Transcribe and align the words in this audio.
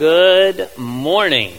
Good 0.00 0.70
morning. 0.78 1.52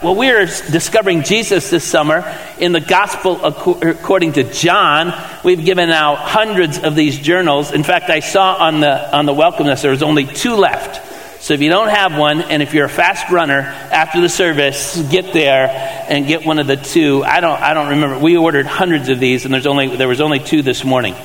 Well, 0.00 0.14
we 0.14 0.30
are 0.30 0.46
discovering 0.46 1.24
Jesus 1.24 1.68
this 1.68 1.82
summer 1.82 2.22
in 2.60 2.70
the 2.70 2.78
Gospel 2.78 3.44
according 3.44 4.34
to 4.34 4.44
John. 4.44 5.12
We've 5.42 5.64
given 5.64 5.90
out 5.90 6.14
hundreds 6.18 6.78
of 6.78 6.94
these 6.94 7.18
journals. 7.18 7.72
In 7.72 7.82
fact, 7.82 8.08
I 8.08 8.20
saw 8.20 8.54
on 8.54 8.78
the 8.78 9.16
on 9.16 9.26
the 9.26 9.34
welcome 9.34 9.66
list 9.66 9.82
there 9.82 9.90
was 9.90 10.04
only 10.04 10.26
two 10.26 10.54
left. 10.54 11.42
So 11.42 11.54
if 11.54 11.60
you 11.60 11.68
don't 11.68 11.88
have 11.88 12.16
one, 12.16 12.40
and 12.42 12.62
if 12.62 12.72
you're 12.72 12.84
a 12.84 12.88
fast 12.88 13.32
runner 13.32 13.62
after 13.62 14.20
the 14.20 14.28
service, 14.28 15.02
get 15.10 15.32
there 15.32 15.66
and 16.08 16.28
get 16.28 16.46
one 16.46 16.60
of 16.60 16.68
the 16.68 16.76
two. 16.76 17.24
I 17.24 17.40
don't 17.40 17.60
I 17.60 17.74
don't 17.74 17.88
remember. 17.88 18.16
We 18.20 18.36
ordered 18.36 18.66
hundreds 18.66 19.08
of 19.08 19.18
these, 19.18 19.44
and 19.44 19.52
there's 19.52 19.66
only 19.66 19.96
there 19.96 20.06
was 20.06 20.20
only 20.20 20.38
two 20.38 20.62
this 20.62 20.84
morning. 20.84 21.16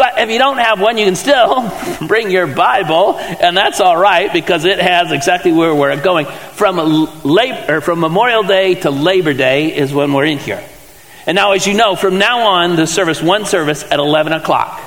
But 0.00 0.18
if 0.18 0.30
you 0.30 0.38
don't 0.38 0.56
have 0.56 0.80
one, 0.80 0.96
you 0.96 1.04
can 1.04 1.14
still 1.14 1.70
bring 2.08 2.30
your 2.30 2.46
Bible, 2.46 3.18
and 3.18 3.54
that's 3.54 3.80
all 3.80 3.98
right 3.98 4.32
because 4.32 4.64
it 4.64 4.78
has 4.78 5.12
exactly 5.12 5.52
where 5.52 5.74
we're 5.74 6.00
going. 6.00 6.24
From, 6.24 6.78
labor, 7.22 7.82
from 7.82 8.00
Memorial 8.00 8.42
Day 8.42 8.76
to 8.76 8.90
Labor 8.90 9.34
Day 9.34 9.76
is 9.76 9.92
when 9.92 10.14
we're 10.14 10.24
in 10.24 10.38
here. 10.38 10.64
And 11.26 11.36
now, 11.36 11.52
as 11.52 11.66
you 11.66 11.74
know, 11.74 11.96
from 11.96 12.16
now 12.16 12.48
on, 12.48 12.76
the 12.76 12.86
service, 12.86 13.20
one 13.20 13.44
service 13.44 13.82
at 13.82 13.98
11 13.98 14.32
o'clock. 14.32 14.80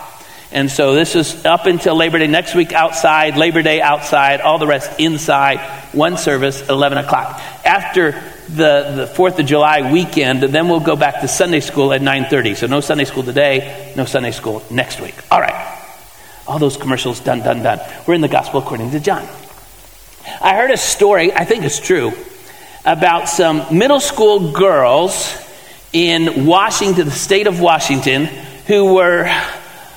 And 0.52 0.72
so 0.72 0.96
this 0.96 1.16
is 1.16 1.46
up 1.46 1.68
until 1.68 1.96
Labor 1.96 2.18
Day. 2.18 2.26
Next 2.26 2.56
week 2.56 2.74
outside, 2.74 3.38
Labor 3.38 3.62
Day 3.62 3.82
outside, 3.82 4.42
all 4.42 4.58
the 4.58 4.66
rest 4.66 5.00
inside. 5.00 5.60
One 5.92 6.18
service, 6.18 6.68
11 6.68 6.98
o'clock. 6.98 7.40
After 7.64 8.20
the, 8.50 9.08
the 9.08 9.14
4th 9.14 9.40
of 9.40 9.46
July 9.46 9.92
weekend, 9.92 10.44
and 10.44 10.54
then 10.54 10.70
we'll 10.70 10.80
go 10.80 10.96
back 10.96 11.22
to 11.22 11.28
Sunday 11.28 11.60
school 11.60 11.94
at 11.94 12.02
9.30. 12.02 12.56
So 12.56 12.68
no 12.68 12.82
Sunday 12.82 13.06
school 13.06 13.24
today, 13.24 13.94
no 13.96 14.06
Sunday 14.06 14.32
school 14.32 14.64
next 14.70 15.02
week. 15.02 15.16
All 15.32 15.40
right. 15.40 15.80
All 16.48 16.60
those 16.60 16.78
commercials 16.78 17.20
done, 17.20 17.40
done, 17.40 17.64
done. 17.64 17.80
We're 18.08 18.16
in 18.16 18.22
the 18.22 18.28
gospel 18.28 18.60
according 18.60 18.92
to 18.92 19.00
John. 19.00 19.28
I 20.42 20.56
heard 20.56 20.72
a 20.72 20.78
story, 20.78 21.32
I 21.34 21.46
think 21.46 21.64
it's 21.64 21.80
true, 21.80 22.14
about 22.86 23.30
some 23.30 23.78
middle 23.78 24.00
school 24.00 24.52
girls 24.52 25.38
in 25.94 26.46
Washington, 26.46 27.06
the 27.06 27.12
state 27.12 27.48
of 27.48 27.62
Washington, 27.62 28.26
who 28.68 28.96
were 28.96 29.26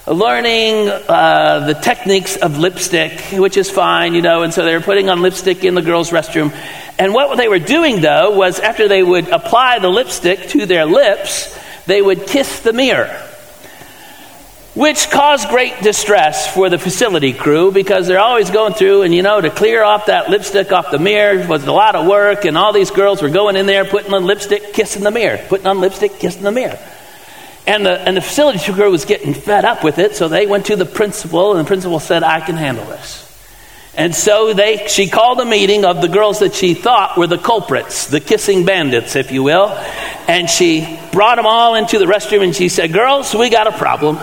learning 0.06 0.88
uh, 0.88 1.66
the 1.66 1.74
techniques 1.74 2.36
of 2.36 2.58
lipstick, 2.58 3.20
which 3.32 3.56
is 3.56 3.70
fine, 3.70 4.14
you 4.14 4.22
know, 4.22 4.42
and 4.42 4.54
so 4.54 4.64
they 4.64 4.74
were 4.74 4.82
putting 4.82 5.08
on 5.08 5.20
lipstick 5.20 5.64
in 5.64 5.74
the 5.74 5.82
girls' 5.82 6.10
restroom. 6.10 6.54
And 6.98 7.12
what 7.12 7.36
they 7.36 7.48
were 7.48 7.58
doing, 7.58 8.00
though, 8.00 8.36
was 8.36 8.60
after 8.60 8.88
they 8.88 9.02
would 9.02 9.28
apply 9.28 9.80
the 9.80 9.88
lipstick 9.88 10.48
to 10.50 10.66
their 10.66 10.86
lips, 10.86 11.58
they 11.86 12.00
would 12.00 12.26
kiss 12.26 12.60
the 12.60 12.72
mirror. 12.72 13.22
Which 14.74 15.10
caused 15.10 15.48
great 15.48 15.80
distress 15.80 16.52
for 16.52 16.68
the 16.68 16.78
facility 16.78 17.32
crew 17.32 17.72
because 17.72 18.06
they're 18.06 18.20
always 18.20 18.50
going 18.50 18.74
through, 18.74 19.02
and 19.02 19.14
you 19.14 19.22
know, 19.22 19.40
to 19.40 19.50
clear 19.50 19.82
off 19.82 20.06
that 20.06 20.28
lipstick 20.28 20.70
off 20.70 20.90
the 20.90 20.98
mirror 20.98 21.46
was 21.48 21.64
a 21.66 21.72
lot 21.72 21.96
of 21.96 22.06
work, 22.06 22.44
and 22.44 22.56
all 22.58 22.72
these 22.72 22.90
girls 22.90 23.22
were 23.22 23.30
going 23.30 23.56
in 23.56 23.66
there, 23.66 23.86
putting 23.86 24.12
on 24.12 24.26
lipstick, 24.26 24.74
kissing 24.74 25.02
the 25.02 25.10
mirror, 25.10 25.40
putting 25.48 25.66
on 25.66 25.80
lipstick, 25.80 26.18
kissing 26.18 26.42
the 26.42 26.52
mirror. 26.52 26.78
And 27.66 27.84
the, 27.84 28.00
and 28.00 28.16
the 28.16 28.20
facility 28.20 28.58
crew 28.72 28.90
was 28.90 29.04
getting 29.04 29.34
fed 29.34 29.64
up 29.64 29.82
with 29.82 29.98
it, 29.98 30.14
so 30.14 30.28
they 30.28 30.46
went 30.46 30.66
to 30.66 30.76
the 30.76 30.86
principal, 30.86 31.56
and 31.56 31.60
the 31.60 31.68
principal 31.68 31.98
said, 31.98 32.22
I 32.22 32.40
can 32.40 32.56
handle 32.56 32.84
this. 32.84 33.24
And 33.96 34.14
so 34.14 34.52
they, 34.52 34.86
she 34.88 35.08
called 35.08 35.40
a 35.40 35.44
meeting 35.46 35.86
of 35.86 36.02
the 36.02 36.08
girls 36.08 36.40
that 36.40 36.54
she 36.54 36.74
thought 36.74 37.16
were 37.16 37.26
the 37.26 37.38
culprits, 37.38 38.08
the 38.08 38.20
kissing 38.20 38.66
bandits, 38.66 39.16
if 39.16 39.32
you 39.32 39.42
will. 39.42 39.68
And 40.28 40.50
she 40.50 41.00
brought 41.12 41.36
them 41.36 41.46
all 41.46 41.74
into 41.76 41.98
the 41.98 42.04
restroom 42.04 42.44
and 42.44 42.54
she 42.54 42.68
said, 42.68 42.92
Girls, 42.92 43.34
we 43.34 43.48
got 43.48 43.66
a 43.66 43.72
problem. 43.72 44.18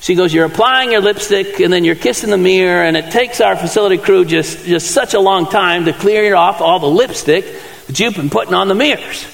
She 0.00 0.14
goes, 0.14 0.34
You're 0.34 0.44
applying 0.44 0.92
your 0.92 1.00
lipstick 1.00 1.60
and 1.60 1.72
then 1.72 1.82
you're 1.82 1.94
kissing 1.94 2.28
the 2.28 2.36
mirror, 2.36 2.84
and 2.84 2.94
it 2.94 3.10
takes 3.10 3.40
our 3.40 3.56
facility 3.56 3.96
crew 3.96 4.26
just, 4.26 4.66
just 4.66 4.90
such 4.90 5.14
a 5.14 5.20
long 5.20 5.46
time 5.46 5.86
to 5.86 5.94
clear 5.94 6.34
off 6.34 6.60
all 6.60 6.78
the 6.78 6.86
lipstick 6.86 7.46
that 7.86 7.98
you've 7.98 8.16
been 8.16 8.28
putting 8.28 8.52
on 8.52 8.68
the 8.68 8.74
mirrors. 8.74 9.26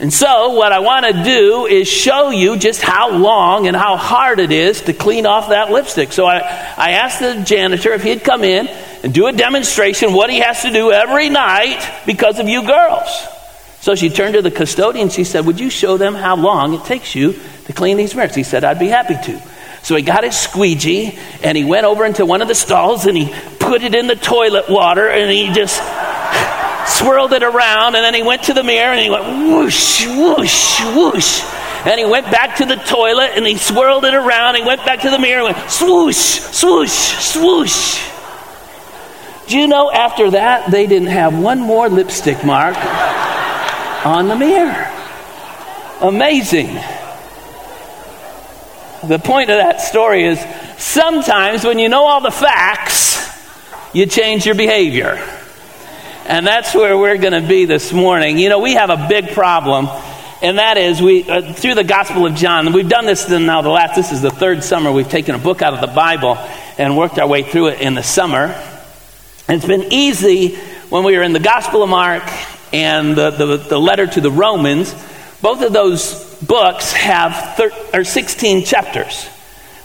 And 0.00 0.10
so, 0.10 0.52
what 0.52 0.72
I 0.72 0.78
want 0.78 1.04
to 1.04 1.24
do 1.24 1.66
is 1.66 1.86
show 1.86 2.30
you 2.30 2.56
just 2.56 2.80
how 2.80 3.10
long 3.10 3.66
and 3.66 3.76
how 3.76 3.98
hard 3.98 4.40
it 4.40 4.50
is 4.50 4.80
to 4.82 4.94
clean 4.94 5.26
off 5.26 5.50
that 5.50 5.70
lipstick. 5.70 6.10
So, 6.12 6.24
I, 6.24 6.38
I 6.38 6.92
asked 6.92 7.20
the 7.20 7.42
janitor 7.44 7.92
if 7.92 8.02
he'd 8.02 8.24
come 8.24 8.42
in 8.42 8.66
and 9.02 9.12
do 9.12 9.26
a 9.26 9.32
demonstration 9.32 10.14
what 10.14 10.30
he 10.30 10.40
has 10.40 10.62
to 10.62 10.70
do 10.70 10.90
every 10.90 11.28
night 11.28 12.02
because 12.06 12.38
of 12.38 12.48
you 12.48 12.66
girls. 12.66 13.08
So 13.80 13.94
she 13.94 14.10
turned 14.10 14.34
to 14.34 14.42
the 14.42 14.50
custodian. 14.50 15.08
She 15.08 15.24
said, 15.24 15.46
Would 15.46 15.60
you 15.60 15.70
show 15.70 15.96
them 15.96 16.14
how 16.14 16.36
long 16.36 16.74
it 16.74 16.84
takes 16.84 17.14
you 17.14 17.38
to 17.66 17.72
clean 17.72 17.96
these 17.96 18.14
mirrors? 18.14 18.34
He 18.34 18.42
said, 18.42 18.64
I'd 18.64 18.78
be 18.78 18.88
happy 18.88 19.14
to. 19.14 19.42
So 19.82 19.96
he 19.96 20.02
got 20.02 20.24
his 20.24 20.38
squeegee 20.38 21.18
and 21.42 21.56
he 21.56 21.64
went 21.64 21.86
over 21.86 22.04
into 22.04 22.26
one 22.26 22.42
of 22.42 22.48
the 22.48 22.54
stalls 22.54 23.06
and 23.06 23.16
he 23.16 23.34
put 23.58 23.82
it 23.82 23.94
in 23.94 24.06
the 24.06 24.16
toilet 24.16 24.68
water 24.68 25.08
and 25.08 25.30
he 25.30 25.50
just 25.52 25.80
swirled 26.86 27.32
it 27.32 27.42
around, 27.42 27.94
and 27.94 28.04
then 28.04 28.14
he 28.14 28.22
went 28.22 28.44
to 28.44 28.54
the 28.54 28.62
mirror 28.62 28.92
and 28.92 29.00
he 29.00 29.10
went 29.10 29.24
whoosh, 29.24 30.06
whoosh, 30.06 30.80
whoosh. 30.94 31.42
And 31.86 31.98
he 31.98 32.04
went 32.04 32.30
back 32.30 32.56
to 32.56 32.66
the 32.66 32.76
toilet 32.76 33.32
and 33.36 33.46
he 33.46 33.56
swirled 33.56 34.04
it 34.04 34.12
around. 34.12 34.56
He 34.56 34.62
went 34.62 34.84
back 34.84 35.00
to 35.00 35.10
the 35.10 35.18
mirror 35.18 35.46
and 35.46 35.56
went 35.56 35.70
swoosh, 35.70 36.16
swoosh, 36.16 36.90
swoosh. 36.90 38.06
Do 39.46 39.58
you 39.58 39.66
know 39.66 39.90
after 39.90 40.30
that, 40.32 40.70
they 40.70 40.86
didn't 40.86 41.08
have 41.08 41.36
one 41.36 41.58
more 41.58 41.88
lipstick 41.88 42.44
mark 42.44 42.76
on 44.04 44.28
the 44.28 44.36
mirror? 44.36 44.88
Amazing. 46.00 46.74
The 49.08 49.18
point 49.18 49.48
of 49.50 49.56
that 49.56 49.80
story 49.80 50.24
is 50.24 50.38
sometimes 50.76 51.64
when 51.64 51.78
you 51.78 51.88
know 51.88 52.04
all 52.04 52.20
the 52.20 52.30
facts, 52.30 53.18
you 53.94 54.06
change 54.06 54.44
your 54.44 54.54
behavior. 54.54 55.18
And 56.30 56.46
that's 56.46 56.76
where 56.76 56.96
we're 56.96 57.18
going 57.18 57.32
to 57.32 57.46
be 57.46 57.64
this 57.64 57.92
morning. 57.92 58.38
You 58.38 58.50
know, 58.50 58.60
we 58.60 58.74
have 58.74 58.88
a 58.88 59.08
big 59.08 59.32
problem, 59.32 59.88
and 60.40 60.58
that 60.58 60.76
is 60.76 61.02
we 61.02 61.28
uh, 61.28 61.52
through 61.52 61.74
the 61.74 61.82
Gospel 61.82 62.24
of 62.24 62.36
John. 62.36 62.72
We've 62.72 62.88
done 62.88 63.04
this 63.04 63.28
now 63.28 63.62
the 63.62 63.68
last. 63.68 63.96
This 63.96 64.12
is 64.12 64.22
the 64.22 64.30
third 64.30 64.62
summer 64.62 64.92
we've 64.92 65.08
taken 65.08 65.34
a 65.34 65.38
book 65.38 65.60
out 65.60 65.74
of 65.74 65.80
the 65.80 65.88
Bible 65.88 66.36
and 66.78 66.96
worked 66.96 67.18
our 67.18 67.26
way 67.26 67.42
through 67.42 67.70
it 67.70 67.80
in 67.80 67.94
the 67.94 68.04
summer. 68.04 68.44
And 69.48 69.56
it's 69.56 69.66
been 69.66 69.92
easy 69.92 70.54
when 70.88 71.02
we 71.02 71.16
were 71.16 71.24
in 71.24 71.32
the 71.32 71.40
Gospel 71.40 71.82
of 71.82 71.90
Mark 71.90 72.22
and 72.72 73.16
the, 73.16 73.30
the, 73.32 73.56
the 73.56 73.80
letter 73.80 74.06
to 74.06 74.20
the 74.20 74.30
Romans. 74.30 74.94
Both 75.42 75.62
of 75.62 75.72
those 75.72 76.38
books 76.42 76.92
have 76.92 77.56
thir- 77.56 77.72
or 77.92 78.04
16 78.04 78.64
chapters. 78.64 79.28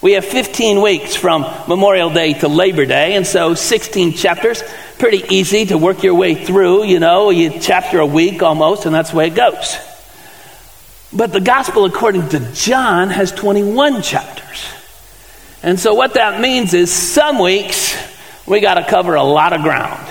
We 0.05 0.11
have 0.11 0.23
15 0.23 0.83
weeks 0.83 1.15
from 1.15 1.51
Memorial 1.67 2.11
Day 2.11 2.33
to 2.35 2.47
Labor 2.47 2.85
Day, 2.85 3.15
and 3.15 3.25
so 3.25 3.55
16 3.55 4.13
chapters 4.13 4.61
pretty 4.99 5.23
easy 5.35 5.65
to 5.65 5.79
work 5.79 6.03
your 6.03 6.13
way 6.13 6.35
through, 6.35 6.83
you 6.83 6.99
know, 6.99 7.31
you 7.31 7.59
chapter 7.59 7.97
a 7.97 8.05
week 8.05 8.43
almost, 8.43 8.85
and 8.85 8.93
that's 8.93 9.09
the 9.09 9.17
way 9.17 9.25
it 9.29 9.33
goes. 9.33 9.75
But 11.11 11.33
the 11.33 11.41
gospel, 11.41 11.85
according 11.85 12.29
to 12.29 12.53
John, 12.53 13.09
has 13.09 13.31
21 13.31 14.03
chapters. 14.03 14.67
And 15.63 15.79
so 15.79 15.95
what 15.95 16.13
that 16.13 16.39
means 16.39 16.75
is 16.75 16.93
some 16.93 17.39
weeks 17.39 17.97
we 18.45 18.59
got 18.59 18.75
to 18.75 18.85
cover 18.85 19.15
a 19.15 19.23
lot 19.23 19.53
of 19.53 19.63
ground. 19.63 20.07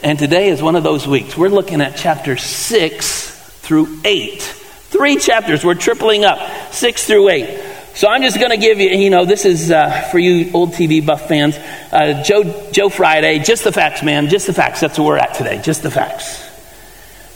And 0.00 0.16
today 0.16 0.48
is 0.48 0.62
one 0.62 0.76
of 0.76 0.84
those 0.84 1.08
weeks. 1.08 1.36
We're 1.36 1.48
looking 1.48 1.80
at 1.80 1.96
chapter 1.96 2.36
6 2.36 3.30
through 3.62 3.98
8. 4.04 4.42
Three 4.42 5.16
chapters. 5.16 5.64
We're 5.64 5.74
tripling 5.74 6.24
up 6.24 6.38
6 6.72 7.04
through 7.04 7.30
8. 7.30 7.67
So 7.98 8.06
I'm 8.06 8.22
just 8.22 8.38
going 8.38 8.52
to 8.52 8.56
give 8.56 8.78
you, 8.78 8.90
you 8.90 9.10
know, 9.10 9.24
this 9.24 9.44
is 9.44 9.72
uh, 9.72 10.02
for 10.12 10.20
you 10.20 10.52
old 10.52 10.70
TV 10.70 11.04
buff 11.04 11.26
fans. 11.26 11.56
Uh, 11.90 12.22
Joe, 12.22 12.70
Joe 12.70 12.90
Friday, 12.90 13.40
just 13.40 13.64
the 13.64 13.72
facts, 13.72 14.04
man, 14.04 14.28
just 14.28 14.46
the 14.46 14.52
facts. 14.52 14.78
That's 14.78 15.00
where 15.00 15.08
we're 15.08 15.18
at 15.18 15.34
today, 15.34 15.60
just 15.60 15.82
the 15.82 15.90
facts. 15.90 16.48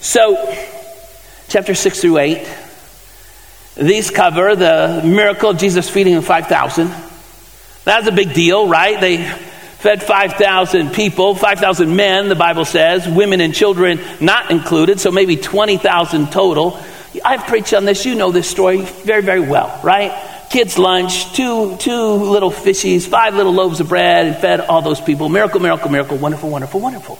So, 0.01 0.37
chapter 1.49 1.75
6 1.75 2.01
through 2.01 2.19
8, 2.19 2.49
these 3.77 4.13
cover 4.13 4.55
the 4.55 5.03
miracle 5.05 5.51
of 5.51 5.59
Jesus 5.59 5.91
feeding 5.91 6.15
the 6.15 6.23
5,000. 6.23 6.93
That's 7.85 8.07
a 8.07 8.13
big 8.13 8.33
deal, 8.33 8.69
right? 8.69 9.01
They 9.01 9.25
fed 9.27 10.01
5,000 10.01 10.93
people, 10.93 11.35
5,000 11.35 11.97
men, 11.97 12.29
the 12.29 12.37
Bible 12.37 12.67
says, 12.67 13.09
women 13.09 13.41
and 13.41 13.53
children 13.53 13.99
not 14.21 14.53
included, 14.53 15.01
so 15.01 15.11
maybe 15.11 15.37
20,000 15.37 16.31
total. 16.31 16.81
I've 17.25 17.49
preached 17.49 17.75
on 17.75 17.85
this, 17.85 18.07
you 18.07 18.15
know 18.15 18.31
this 18.31 18.49
story 18.49 18.83
very, 18.83 19.23
very 19.23 19.41
well, 19.41 19.81
right? 19.83 20.29
Kids' 20.53 20.79
lunch, 20.79 21.33
two, 21.35 21.77
two 21.79 22.13
little 22.13 22.51
fishies, 22.51 23.09
five 23.09 23.35
little 23.35 23.53
loaves 23.53 23.81
of 23.81 23.89
bread, 23.89 24.27
and 24.27 24.37
fed 24.37 24.61
all 24.61 24.83
those 24.83 25.01
people. 25.01 25.31
Miracle, 25.31 25.61
miracle, 25.61 25.91
miracle, 25.91 26.19
wonderful, 26.19 26.51
wonderful, 26.51 26.79
wonderful. 26.79 27.19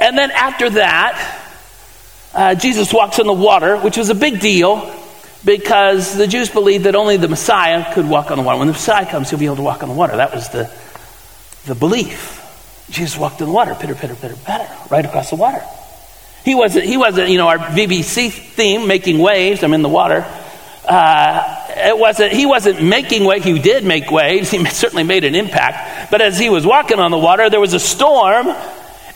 And 0.00 0.16
then 0.16 0.30
after 0.30 0.70
that, 0.70 1.44
uh, 2.34 2.54
Jesus 2.54 2.92
walks 2.92 3.18
on 3.18 3.26
the 3.26 3.32
water, 3.32 3.76
which 3.76 3.98
was 3.98 4.08
a 4.08 4.14
big 4.14 4.40
deal 4.40 4.94
because 5.44 6.16
the 6.16 6.26
Jews 6.26 6.48
believed 6.48 6.84
that 6.84 6.94
only 6.94 7.18
the 7.18 7.28
Messiah 7.28 7.92
could 7.92 8.08
walk 8.08 8.30
on 8.30 8.38
the 8.38 8.42
water. 8.42 8.58
When 8.58 8.68
the 8.68 8.72
Messiah 8.72 9.06
comes, 9.06 9.28
he'll 9.28 9.38
be 9.38 9.46
able 9.46 9.56
to 9.56 9.62
walk 9.62 9.82
on 9.82 9.90
the 9.90 9.94
water. 9.94 10.16
That 10.16 10.34
was 10.34 10.48
the, 10.48 10.70
the 11.66 11.74
belief. 11.74 12.36
Jesus 12.90 13.18
walked 13.18 13.42
on 13.42 13.48
the 13.48 13.54
water, 13.54 13.74
pitter, 13.74 13.94
pitter, 13.94 14.14
pitter, 14.14 14.36
pitter, 14.44 14.68
right 14.90 15.04
across 15.04 15.28
the 15.28 15.36
water. 15.36 15.62
He 16.44 16.54
wasn't, 16.54 16.86
he 16.86 16.96
wasn't, 16.96 17.28
you 17.28 17.36
know, 17.36 17.48
our 17.48 17.58
BBC 17.58 18.30
theme, 18.30 18.86
making 18.86 19.18
waves, 19.18 19.62
I'm 19.62 19.74
in 19.74 19.82
the 19.82 19.88
water. 19.90 20.26
Uh, 20.88 21.66
it 21.76 21.98
wasn't, 21.98 22.32
he 22.32 22.46
wasn't 22.46 22.82
making 22.82 23.24
waves. 23.24 23.44
He 23.44 23.58
did 23.58 23.84
make 23.84 24.10
waves. 24.10 24.50
He 24.58 24.64
certainly 24.66 25.04
made 25.04 25.24
an 25.24 25.34
impact. 25.34 26.10
But 26.10 26.22
as 26.22 26.38
he 26.38 26.48
was 26.48 26.66
walking 26.66 26.98
on 26.98 27.10
the 27.10 27.18
water, 27.18 27.50
there 27.50 27.60
was 27.60 27.74
a 27.74 27.80
storm. 27.80 28.48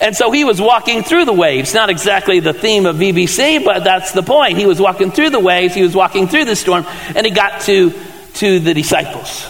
And 0.01 0.17
so 0.17 0.31
he 0.31 0.45
was 0.45 0.61
walking 0.61 1.03
through 1.03 1.25
the 1.25 1.33
waves. 1.33 1.73
Not 1.73 1.89
exactly 1.89 2.41
the 2.41 2.53
theme 2.53 2.87
of 2.87 2.97
VBC, 2.97 3.65
but 3.65 3.85
that's 3.85 4.13
the 4.13 4.23
point. 4.23 4.59
He 4.59 4.67
was 4.67 4.81
walking 4.81 5.13
through 5.13 5.31
the 5.31 5.41
waves, 5.41 5.75
he 5.75 5.83
was 5.83 5.95
walking 5.95 6.29
through 6.29 6.45
the 6.45 6.57
storm, 6.57 6.85
and 7.15 7.25
he 7.25 7.33
got 7.33 7.63
to, 7.63 7.93
to 8.35 8.59
the 8.59 8.75
disciples. 8.75 9.49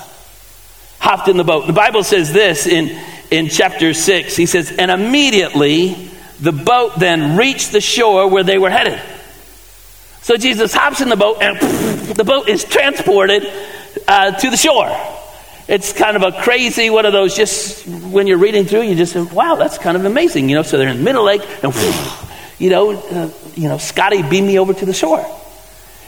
Hopped 0.98 1.28
in 1.28 1.36
the 1.36 1.44
boat. 1.44 1.66
The 1.66 1.72
Bible 1.72 2.04
says 2.04 2.32
this 2.32 2.66
in, 2.66 2.96
in 3.30 3.48
chapter 3.48 3.94
6. 3.94 4.36
He 4.36 4.46
says, 4.46 4.70
And 4.70 4.90
immediately 4.90 6.10
the 6.38 6.52
boat 6.52 6.98
then 6.98 7.36
reached 7.36 7.72
the 7.72 7.80
shore 7.80 8.28
where 8.28 8.44
they 8.44 8.58
were 8.58 8.70
headed. 8.70 9.00
So 10.22 10.36
Jesus 10.36 10.72
hops 10.72 11.00
in 11.00 11.08
the 11.08 11.16
boat, 11.16 11.38
and 11.40 11.58
the 12.16 12.24
boat 12.24 12.48
is 12.48 12.64
transported 12.64 13.44
uh, 14.06 14.30
to 14.30 14.50
the 14.50 14.56
shore. 14.56 14.88
It's 15.68 15.92
kind 15.92 16.16
of 16.16 16.22
a 16.22 16.42
crazy 16.42 16.90
one 16.90 17.06
of 17.06 17.12
those. 17.12 17.36
Just 17.36 17.86
when 17.86 18.26
you're 18.26 18.38
reading 18.38 18.64
through, 18.64 18.82
you 18.82 18.94
just 18.94 19.16
"Wow, 19.32 19.56
that's 19.56 19.78
kind 19.78 19.96
of 19.96 20.04
amazing." 20.04 20.48
You 20.48 20.56
know, 20.56 20.62
so 20.62 20.78
they're 20.78 20.88
in 20.88 20.98
the 20.98 21.02
middle 21.02 21.24
lake, 21.24 21.42
and 21.62 21.74
you 22.58 22.70
know, 22.70 22.92
uh, 22.92 23.30
you 23.56 23.68
know, 23.68 23.78
Scotty 23.78 24.22
beam 24.22 24.46
me 24.46 24.58
over 24.58 24.72
to 24.72 24.86
the 24.86 24.94
shore. 24.94 25.24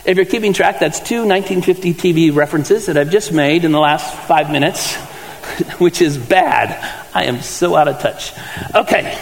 If 0.05 0.17
you're 0.17 0.25
keeping 0.25 0.53
track, 0.53 0.79
that's 0.79 0.99
two 0.99 1.25
1950 1.25 1.93
TV 1.95 2.33
references 2.33 2.85
that 2.85 2.97
I've 2.97 3.09
just 3.09 3.33
made 3.33 3.65
in 3.65 3.71
the 3.71 3.79
last 3.79 4.13
five 4.27 4.51
minutes, 4.51 4.95
which 5.77 6.01
is 6.01 6.17
bad. 6.17 6.69
I 7.13 7.23
am 7.25 7.41
so 7.41 7.75
out 7.75 7.87
of 7.87 7.99
touch. 7.99 8.31
Okay. 8.73 9.13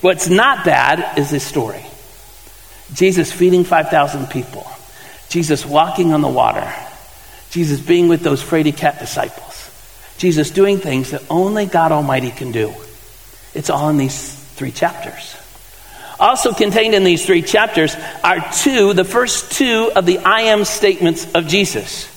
What's 0.00 0.30
not 0.30 0.64
bad 0.64 1.18
is 1.18 1.30
this 1.30 1.44
story. 1.44 1.84
Jesus 2.94 3.32
feeding 3.32 3.64
5,000 3.64 4.28
people, 4.28 4.66
Jesus 5.28 5.64
walking 5.64 6.12
on 6.12 6.20
the 6.20 6.28
water, 6.28 6.72
Jesus 7.50 7.80
being 7.80 8.08
with 8.08 8.22
those 8.22 8.42
fraidy 8.42 8.76
cat 8.76 8.98
disciples, 8.98 9.70
Jesus 10.18 10.50
doing 10.50 10.78
things 10.78 11.10
that 11.10 11.22
only 11.30 11.66
God 11.66 11.92
Almighty 11.92 12.30
can 12.30 12.52
do. 12.52 12.72
It's 13.54 13.70
all 13.70 13.88
in 13.88 13.96
these 13.96 14.34
three 14.54 14.70
chapters. 14.70 15.36
Also 16.18 16.52
contained 16.52 16.94
in 16.94 17.02
these 17.02 17.24
three 17.24 17.40
chapters 17.40 17.96
are 18.22 18.44
two, 18.52 18.92
the 18.92 19.04
first 19.04 19.52
two 19.52 19.90
of 19.96 20.04
the 20.04 20.18
I 20.18 20.42
am 20.42 20.66
statements 20.66 21.32
of 21.32 21.46
Jesus. 21.46 22.08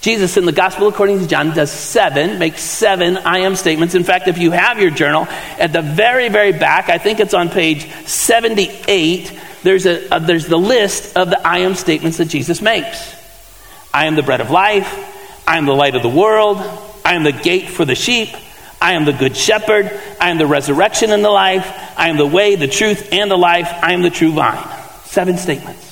Jesus 0.00 0.36
in 0.36 0.44
the 0.44 0.52
Gospel 0.52 0.86
according 0.86 1.18
to 1.18 1.26
John 1.26 1.50
does 1.54 1.72
seven, 1.72 2.38
makes 2.38 2.62
seven 2.62 3.16
I 3.16 3.38
am 3.38 3.56
statements. 3.56 3.96
In 3.96 4.04
fact, 4.04 4.28
if 4.28 4.38
you 4.38 4.52
have 4.52 4.78
your 4.78 4.90
journal, 4.90 5.26
at 5.58 5.72
the 5.72 5.82
very, 5.82 6.28
very 6.28 6.52
back, 6.52 6.88
I 6.88 6.98
think 6.98 7.18
it's 7.18 7.34
on 7.34 7.48
page 7.48 7.90
78, 8.06 9.32
there's, 9.62 9.86
a, 9.86 10.08
a, 10.10 10.20
there's 10.20 10.46
the 10.46 10.58
list 10.58 11.16
of 11.16 11.30
the 11.30 11.46
I 11.46 11.58
am 11.58 11.74
statements 11.74 12.18
that 12.18 12.26
Jesus 12.26 12.62
makes. 12.62 13.14
I 13.92 14.06
am 14.06 14.14
the 14.14 14.22
bread 14.22 14.40
of 14.40 14.50
life. 14.50 15.44
I 15.46 15.58
am 15.58 15.66
the 15.66 15.74
light 15.74 15.94
of 15.94 16.02
the 16.02 16.08
world. 16.08 16.58
I 17.04 17.14
am 17.14 17.24
the 17.24 17.32
gate 17.32 17.68
for 17.70 17.84
the 17.84 17.94
sheep. 17.94 18.28
I 18.80 18.92
am 18.92 19.04
the 19.04 19.12
good 19.12 19.36
shepherd. 19.36 19.90
I 20.20 20.30
am 20.30 20.38
the 20.38 20.46
resurrection 20.46 21.10
and 21.10 21.24
the 21.24 21.30
life. 21.30 21.66
I 21.96 22.08
am 22.08 22.16
the 22.16 22.26
way, 22.26 22.54
the 22.54 22.68
truth, 22.68 23.12
and 23.12 23.30
the 23.30 23.36
life. 23.36 23.68
I 23.82 23.92
am 23.92 24.02
the 24.02 24.10
true 24.10 24.32
vine. 24.32 24.62
Seven 25.04 25.36
statements. 25.36 25.88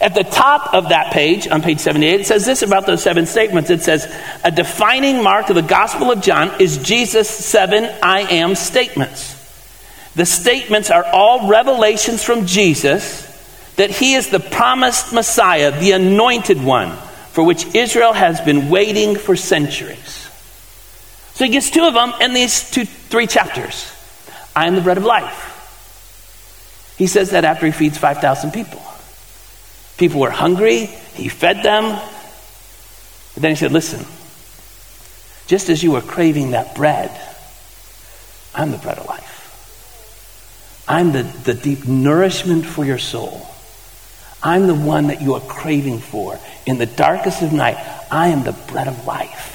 At 0.00 0.14
the 0.14 0.24
top 0.24 0.74
of 0.74 0.90
that 0.90 1.12
page, 1.12 1.48
on 1.48 1.62
page 1.62 1.80
78, 1.80 2.20
it 2.20 2.26
says 2.26 2.44
this 2.44 2.62
about 2.62 2.86
those 2.86 3.02
seven 3.02 3.24
statements. 3.24 3.70
It 3.70 3.82
says, 3.82 4.06
A 4.44 4.50
defining 4.50 5.22
mark 5.22 5.48
of 5.48 5.56
the 5.56 5.62
Gospel 5.62 6.12
of 6.12 6.20
John 6.20 6.60
is 6.60 6.78
Jesus' 6.78 7.30
seven 7.30 7.84
I 8.02 8.20
am 8.20 8.54
statements. 8.54 9.35
The 10.16 10.26
statements 10.26 10.90
are 10.90 11.04
all 11.04 11.46
revelations 11.46 12.24
from 12.24 12.46
Jesus 12.46 13.24
that 13.76 13.90
he 13.90 14.14
is 14.14 14.30
the 14.30 14.40
promised 14.40 15.12
Messiah, 15.12 15.78
the 15.78 15.92
anointed 15.92 16.62
one, 16.62 16.96
for 17.32 17.44
which 17.44 17.74
Israel 17.74 18.14
has 18.14 18.40
been 18.40 18.70
waiting 18.70 19.16
for 19.16 19.36
centuries. 19.36 20.30
So 21.34 21.44
he 21.44 21.50
gets 21.50 21.70
two 21.70 21.84
of 21.84 21.92
them 21.92 22.14
in 22.22 22.32
these 22.32 22.70
two, 22.70 22.86
three 22.86 23.26
chapters. 23.26 23.92
I 24.56 24.66
am 24.66 24.74
the 24.74 24.80
bread 24.80 24.96
of 24.96 25.04
life. 25.04 25.52
He 26.96 27.06
says 27.06 27.32
that 27.32 27.44
after 27.44 27.66
he 27.66 27.72
feeds 27.72 27.98
5,000 27.98 28.52
people. 28.52 28.82
People 29.98 30.20
were 30.22 30.30
hungry, 30.30 30.86
he 30.86 31.28
fed 31.28 31.62
them. 31.62 31.90
But 33.34 33.42
then 33.42 33.50
he 33.50 33.56
said, 33.56 33.72
Listen, 33.72 34.00
just 35.46 35.68
as 35.68 35.82
you 35.82 35.92
were 35.92 36.00
craving 36.00 36.52
that 36.52 36.74
bread, 36.74 37.10
I'm 38.54 38.70
the 38.70 38.78
bread 38.78 38.96
of 38.96 39.06
life. 39.06 39.25
I'm 40.88 41.12
the, 41.12 41.22
the 41.22 41.54
deep 41.54 41.86
nourishment 41.86 42.64
for 42.64 42.84
your 42.84 42.98
soul. 42.98 43.46
I'm 44.42 44.66
the 44.66 44.74
one 44.74 45.08
that 45.08 45.20
you 45.20 45.34
are 45.34 45.40
craving 45.40 45.98
for. 45.98 46.38
In 46.66 46.78
the 46.78 46.86
darkest 46.86 47.42
of 47.42 47.52
night, 47.52 47.76
I 48.10 48.28
am 48.28 48.44
the 48.44 48.52
bread 48.52 48.86
of 48.86 49.06
life. 49.06 49.54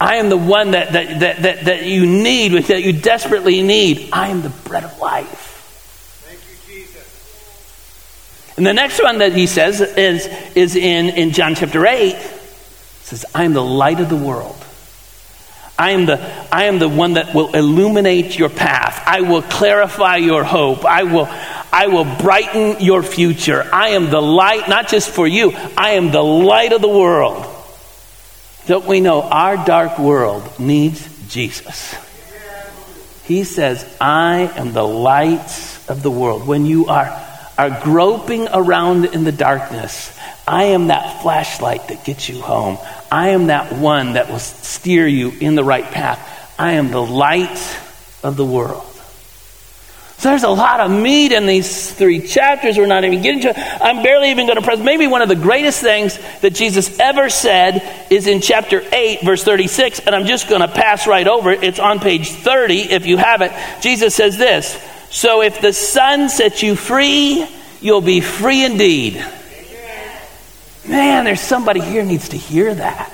I 0.00 0.16
am 0.16 0.28
the 0.30 0.36
one 0.36 0.72
that, 0.72 0.92
that, 0.94 1.20
that, 1.20 1.42
that, 1.42 1.64
that 1.66 1.84
you 1.84 2.06
need, 2.06 2.64
that 2.64 2.82
you 2.82 2.92
desperately 2.92 3.62
need. 3.62 4.10
I 4.12 4.28
am 4.28 4.42
the 4.42 4.48
bread 4.48 4.82
of 4.82 4.98
life. 4.98 6.24
Thank 6.26 6.40
you, 6.40 6.56
Jesus. 6.82 8.54
And 8.56 8.66
the 8.66 8.72
next 8.72 9.00
one 9.00 9.18
that 9.18 9.32
he 9.32 9.46
says 9.46 9.80
is, 9.80 10.26
is 10.56 10.74
in, 10.74 11.10
in 11.10 11.30
John 11.30 11.54
chapter 11.54 11.86
8. 11.86 12.14
It 12.14 12.20
says, 13.02 13.24
I 13.32 13.44
am 13.44 13.52
the 13.52 13.62
light 13.62 14.00
of 14.00 14.08
the 14.08 14.16
world. 14.16 14.61
I 15.82 15.90
am, 15.90 16.06
the, 16.06 16.20
I 16.52 16.66
am 16.66 16.78
the 16.78 16.88
one 16.88 17.14
that 17.14 17.34
will 17.34 17.56
illuminate 17.56 18.38
your 18.38 18.50
path. 18.50 19.02
I 19.04 19.22
will 19.22 19.42
clarify 19.42 20.18
your 20.18 20.44
hope. 20.44 20.84
I 20.84 21.02
will, 21.02 21.26
I 21.72 21.88
will 21.88 22.04
brighten 22.04 22.76
your 22.78 23.02
future. 23.02 23.68
I 23.72 23.88
am 23.88 24.08
the 24.08 24.22
light, 24.22 24.68
not 24.68 24.86
just 24.86 25.10
for 25.10 25.26
you, 25.26 25.50
I 25.76 25.94
am 25.94 26.12
the 26.12 26.22
light 26.22 26.72
of 26.72 26.82
the 26.82 26.88
world. 26.88 27.44
Don't 28.68 28.86
we 28.86 29.00
know 29.00 29.22
our 29.22 29.56
dark 29.66 29.98
world 29.98 30.60
needs 30.60 31.02
Jesus? 31.28 31.96
He 33.24 33.42
says, 33.42 33.84
I 34.00 34.52
am 34.54 34.72
the 34.72 34.86
light 34.86 35.80
of 35.88 36.04
the 36.04 36.12
world. 36.12 36.46
When 36.46 36.64
you 36.64 36.86
are, 36.86 37.10
are 37.58 37.80
groping 37.82 38.46
around 38.52 39.06
in 39.06 39.24
the 39.24 39.32
darkness, 39.32 40.16
I 40.46 40.64
am 40.64 40.86
that 40.88 41.22
flashlight 41.22 41.88
that 41.88 42.04
gets 42.04 42.28
you 42.28 42.40
home. 42.40 42.78
I 43.12 43.28
am 43.28 43.48
that 43.48 43.74
one 43.74 44.14
that 44.14 44.30
will 44.30 44.38
steer 44.38 45.06
you 45.06 45.32
in 45.38 45.54
the 45.54 45.62
right 45.62 45.84
path. 45.84 46.54
I 46.58 46.72
am 46.72 46.90
the 46.90 47.02
light 47.02 47.78
of 48.22 48.38
the 48.38 48.44
world. 48.44 48.86
So 50.16 50.30
there's 50.30 50.44
a 50.44 50.48
lot 50.48 50.80
of 50.80 50.90
meat 50.90 51.30
in 51.32 51.44
these 51.44 51.92
three 51.92 52.26
chapters. 52.26 52.78
We're 52.78 52.86
not 52.86 53.04
even 53.04 53.20
getting 53.20 53.42
to. 53.42 53.84
I'm 53.84 54.02
barely 54.02 54.30
even 54.30 54.46
going 54.46 54.56
to 54.56 54.62
press. 54.62 54.78
Maybe 54.78 55.06
one 55.06 55.20
of 55.20 55.28
the 55.28 55.36
greatest 55.36 55.82
things 55.82 56.18
that 56.40 56.54
Jesus 56.54 56.98
ever 56.98 57.28
said 57.28 58.06
is 58.10 58.26
in 58.26 58.40
chapter 58.40 58.82
8, 58.90 59.20
verse 59.22 59.44
36, 59.44 60.00
and 60.00 60.14
I'm 60.14 60.24
just 60.24 60.48
going 60.48 60.62
to 60.62 60.68
pass 60.68 61.06
right 61.06 61.28
over 61.28 61.50
it. 61.50 61.62
It's 61.62 61.80
on 61.80 62.00
page 62.00 62.30
30 62.30 62.92
if 62.92 63.04
you 63.04 63.18
have 63.18 63.42
it. 63.42 63.52
Jesus 63.82 64.14
says 64.14 64.38
this 64.38 64.82
So 65.10 65.42
if 65.42 65.60
the 65.60 65.74
Son 65.74 66.30
sets 66.30 66.62
you 66.62 66.76
free, 66.76 67.46
you'll 67.82 68.00
be 68.00 68.22
free 68.22 68.64
indeed. 68.64 69.22
Man, 70.88 71.24
there's 71.24 71.40
somebody 71.40 71.80
here 71.80 72.04
needs 72.04 72.30
to 72.30 72.36
hear 72.36 72.74
that. 72.74 73.12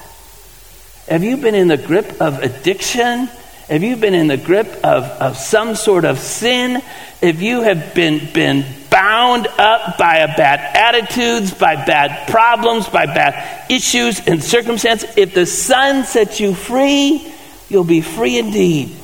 Have 1.09 1.23
you 1.23 1.37
been 1.37 1.55
in 1.55 1.69
the 1.69 1.77
grip 1.77 2.21
of 2.21 2.43
addiction? 2.43 3.29
Have 3.69 3.83
you 3.83 3.97
been 3.97 4.15
in 4.15 4.27
the 4.27 4.37
grip 4.39 4.67
of, 4.85 5.05
of 5.05 5.37
some 5.37 5.75
sort 5.75 6.05
of 6.05 6.19
sin? 6.19 6.83
If 7.21 7.43
you 7.43 7.63
have 7.63 7.95
been, 7.95 8.33
been 8.33 8.65
bound 8.91 9.47
up 9.47 9.99
by 9.99 10.25
bad 10.37 10.77
attitudes, 10.77 11.53
by 11.53 11.77
bad 11.77 12.29
problems, 12.29 12.89
by 12.89 13.07
bad 13.07 13.71
issues 13.71 14.27
and 14.27 14.43
circumstances, 14.43 15.11
if 15.17 15.35
the 15.35 15.45
Son 15.45 16.05
sets 16.05 16.41
you 16.41 16.55
free, 16.55 17.33
you'll 17.69 17.85
be 17.85 18.01
free 18.01 18.39
indeed. 18.39 18.98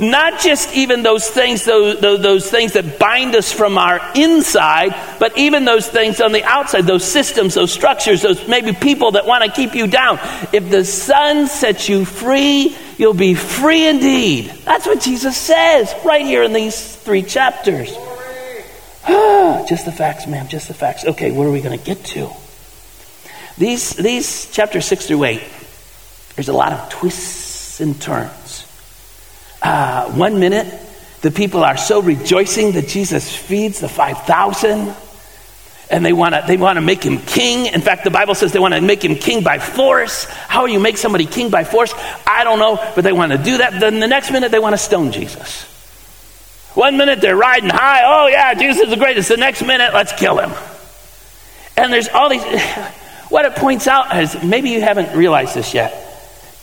Not 0.00 0.40
just 0.40 0.72
even 0.74 1.02
those 1.02 1.28
things, 1.28 1.66
those, 1.66 2.00
those, 2.00 2.50
things 2.50 2.72
that 2.72 2.98
bind 2.98 3.36
us 3.36 3.52
from 3.52 3.76
our 3.76 4.00
inside, 4.14 4.94
but 5.18 5.36
even 5.36 5.66
those 5.66 5.86
things 5.86 6.22
on 6.22 6.32
the 6.32 6.42
outside, 6.42 6.86
those 6.86 7.04
systems, 7.04 7.52
those 7.52 7.70
structures, 7.70 8.22
those 8.22 8.48
maybe 8.48 8.72
people 8.72 9.10
that 9.10 9.26
want 9.26 9.44
to 9.44 9.50
keep 9.50 9.74
you 9.74 9.86
down. 9.86 10.18
If 10.54 10.70
the 10.70 10.86
Son 10.86 11.48
sets 11.48 11.90
you 11.90 12.06
free, 12.06 12.74
you'll 12.96 13.12
be 13.12 13.34
free 13.34 13.86
indeed. 13.86 14.46
That's 14.64 14.86
what 14.86 15.02
Jesus 15.02 15.36
says 15.36 15.94
right 16.02 16.24
here 16.24 16.44
in 16.44 16.54
these 16.54 16.96
three 16.96 17.22
chapters. 17.22 17.90
just 19.06 19.84
the 19.84 19.92
facts, 19.92 20.26
ma'am, 20.26 20.48
just 20.48 20.68
the 20.68 20.74
facts. 20.74 21.04
Okay, 21.04 21.30
what 21.30 21.46
are 21.46 21.52
we 21.52 21.60
going 21.60 21.78
to 21.78 21.84
get 21.84 22.02
to? 22.04 22.30
These, 23.58 23.96
these 23.96 24.50
chapters 24.50 24.86
6 24.86 25.08
through 25.08 25.24
8, 25.24 25.42
there's 26.36 26.48
a 26.48 26.54
lot 26.54 26.72
of 26.72 26.88
twists 26.88 27.80
and 27.80 28.00
turns. 28.00 28.39
Uh, 29.62 30.10
one 30.12 30.40
minute, 30.40 30.66
the 31.20 31.30
people 31.30 31.62
are 31.62 31.76
so 31.76 32.00
rejoicing 32.00 32.72
that 32.72 32.88
Jesus 32.88 33.34
feeds 33.34 33.80
the 33.80 33.88
5,000 33.88 34.94
and 35.90 36.06
they 36.06 36.12
want 36.12 36.34
to 36.34 36.44
they 36.46 36.56
want 36.56 36.76
to 36.76 36.80
make 36.80 37.02
him 37.02 37.18
king. 37.18 37.66
In 37.66 37.80
fact, 37.80 38.04
the 38.04 38.10
Bible 38.10 38.34
says 38.34 38.52
they 38.52 38.60
want 38.60 38.74
to 38.74 38.80
make 38.80 39.04
him 39.04 39.16
king 39.16 39.42
by 39.42 39.58
force. 39.58 40.24
How 40.24 40.66
you 40.66 40.78
make 40.78 40.96
somebody 40.96 41.26
king 41.26 41.50
by 41.50 41.64
force? 41.64 41.92
I 42.26 42.44
don't 42.44 42.60
know, 42.60 42.76
but 42.94 43.02
they 43.02 43.12
want 43.12 43.32
to 43.32 43.38
do 43.38 43.58
that. 43.58 43.80
Then 43.80 43.98
the 43.98 44.06
next 44.06 44.30
minute 44.30 44.52
they 44.52 44.60
want 44.60 44.74
to 44.74 44.78
stone 44.78 45.10
Jesus. 45.10 45.64
One 46.74 46.96
minute 46.96 47.20
they're 47.20 47.36
riding 47.36 47.70
high. 47.70 48.02
Oh 48.04 48.28
yeah, 48.28 48.54
Jesus 48.54 48.84
is 48.84 48.90
the 48.90 48.96
greatest. 48.96 49.28
The 49.28 49.36
next 49.36 49.62
minute, 49.62 49.92
let's 49.92 50.12
kill 50.12 50.38
him. 50.38 50.52
And 51.76 51.92
there's 51.92 52.08
all 52.08 52.30
these. 52.30 52.44
What 53.30 53.44
it 53.44 53.54
points 53.54 53.86
out 53.86 54.16
is 54.16 54.42
maybe 54.42 54.70
you 54.70 54.80
haven't 54.80 55.16
realized 55.16 55.54
this 55.54 55.72
yet 55.72 55.99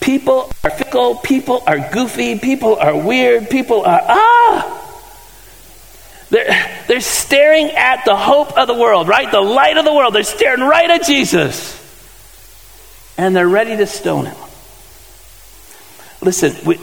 People 0.08 0.50
are 0.64 0.70
fickle, 0.70 1.16
people 1.16 1.64
are 1.68 1.92
goofy, 1.92 2.40
people 2.40 2.78
are 2.78 2.98
weird, 2.98 3.50
people 3.50 3.82
are, 3.82 4.02
ah! 4.08 4.74
They're, 6.30 6.84
they're 6.88 7.02
staring 7.02 7.72
at 7.72 8.06
the 8.06 8.16
hope 8.16 8.58
of 8.58 8.70
the 8.70 8.74
world, 8.74 9.10
right? 9.10 9.30
The 9.30 9.42
light 9.42 9.76
of 9.76 9.84
the 9.84 9.94
world. 9.94 10.16
They're 10.16 10.24
staring 10.24 10.62
right 10.62 10.90
at 10.90 11.04
Jesus. 11.04 11.76
And 13.18 13.36
they're 13.36 13.50
ready 13.50 13.76
to 13.76 13.86
stone 13.86 14.28
him. 14.28 14.38
Listen, 16.22 16.56
we, 16.66 16.80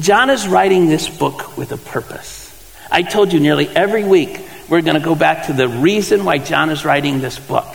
John 0.00 0.30
is 0.30 0.48
writing 0.48 0.88
this 0.88 1.08
book 1.08 1.56
with 1.56 1.70
a 1.70 1.76
purpose. 1.76 2.50
I 2.90 3.02
told 3.02 3.32
you 3.32 3.38
nearly 3.38 3.68
every 3.68 4.02
week 4.02 4.40
we're 4.68 4.82
going 4.82 4.98
to 4.98 5.04
go 5.04 5.14
back 5.14 5.46
to 5.46 5.52
the 5.52 5.68
reason 5.68 6.24
why 6.24 6.38
John 6.38 6.70
is 6.70 6.84
writing 6.84 7.20
this 7.20 7.38
book. 7.38 7.72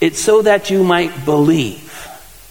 It's 0.00 0.18
so 0.18 0.42
that 0.42 0.70
you 0.70 0.82
might 0.82 1.24
believe. 1.24 1.89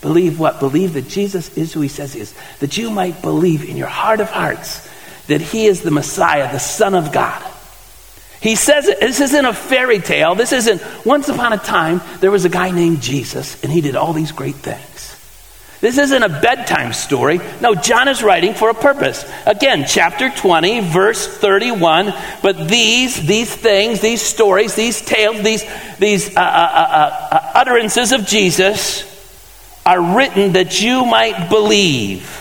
Believe 0.01 0.39
what? 0.39 0.59
Believe 0.59 0.93
that 0.93 1.07
Jesus 1.07 1.57
is 1.57 1.73
who 1.73 1.81
he 1.81 1.89
says 1.89 2.13
he 2.13 2.21
is. 2.21 2.33
That 2.59 2.77
you 2.77 2.89
might 2.89 3.21
believe 3.21 3.67
in 3.67 3.75
your 3.75 3.87
heart 3.87 4.21
of 4.21 4.29
hearts 4.29 4.87
that 5.27 5.41
he 5.41 5.67
is 5.67 5.81
the 5.81 5.91
Messiah, 5.91 6.51
the 6.51 6.59
Son 6.59 6.95
of 6.95 7.11
God. 7.11 7.45
He 8.41 8.55
says 8.55 8.85
this 8.85 9.19
isn't 9.19 9.45
a 9.45 9.53
fairy 9.53 9.99
tale. 9.99 10.33
This 10.35 10.53
isn't 10.53 10.81
once 11.05 11.27
upon 11.27 11.53
a 11.53 11.57
time 11.57 12.01
there 12.19 12.31
was 12.31 12.45
a 12.45 12.49
guy 12.49 12.71
named 12.71 13.01
Jesus 13.01 13.61
and 13.63 13.71
he 13.71 13.81
did 13.81 13.95
all 13.95 14.13
these 14.13 14.31
great 14.31 14.55
things. 14.55 15.15
This 15.81 15.97
isn't 15.97 16.23
a 16.23 16.29
bedtime 16.29 16.91
story. 16.91 17.39
No, 17.61 17.73
John 17.73 18.09
is 18.09 18.21
writing 18.21 18.53
for 18.53 18.69
a 18.69 18.73
purpose. 18.73 19.29
Again, 19.45 19.85
chapter 19.87 20.29
20, 20.29 20.81
verse 20.81 21.25
31. 21.25 22.13
But 22.41 22.67
these, 22.67 23.25
these 23.25 23.53
things, 23.53 24.01
these 24.01 24.21
stories, 24.21 24.75
these 24.75 24.99
tales, 24.99 25.41
these, 25.41 25.63
these 25.97 26.35
uh, 26.35 26.39
uh, 26.41 26.43
uh, 26.43 27.27
uh 27.31 27.51
utterances 27.55 28.11
of 28.11 28.25
Jesus 28.25 29.08
are 29.85 30.15
written 30.15 30.53
that 30.53 30.81
you 30.81 31.05
might 31.05 31.49
believe 31.49 32.35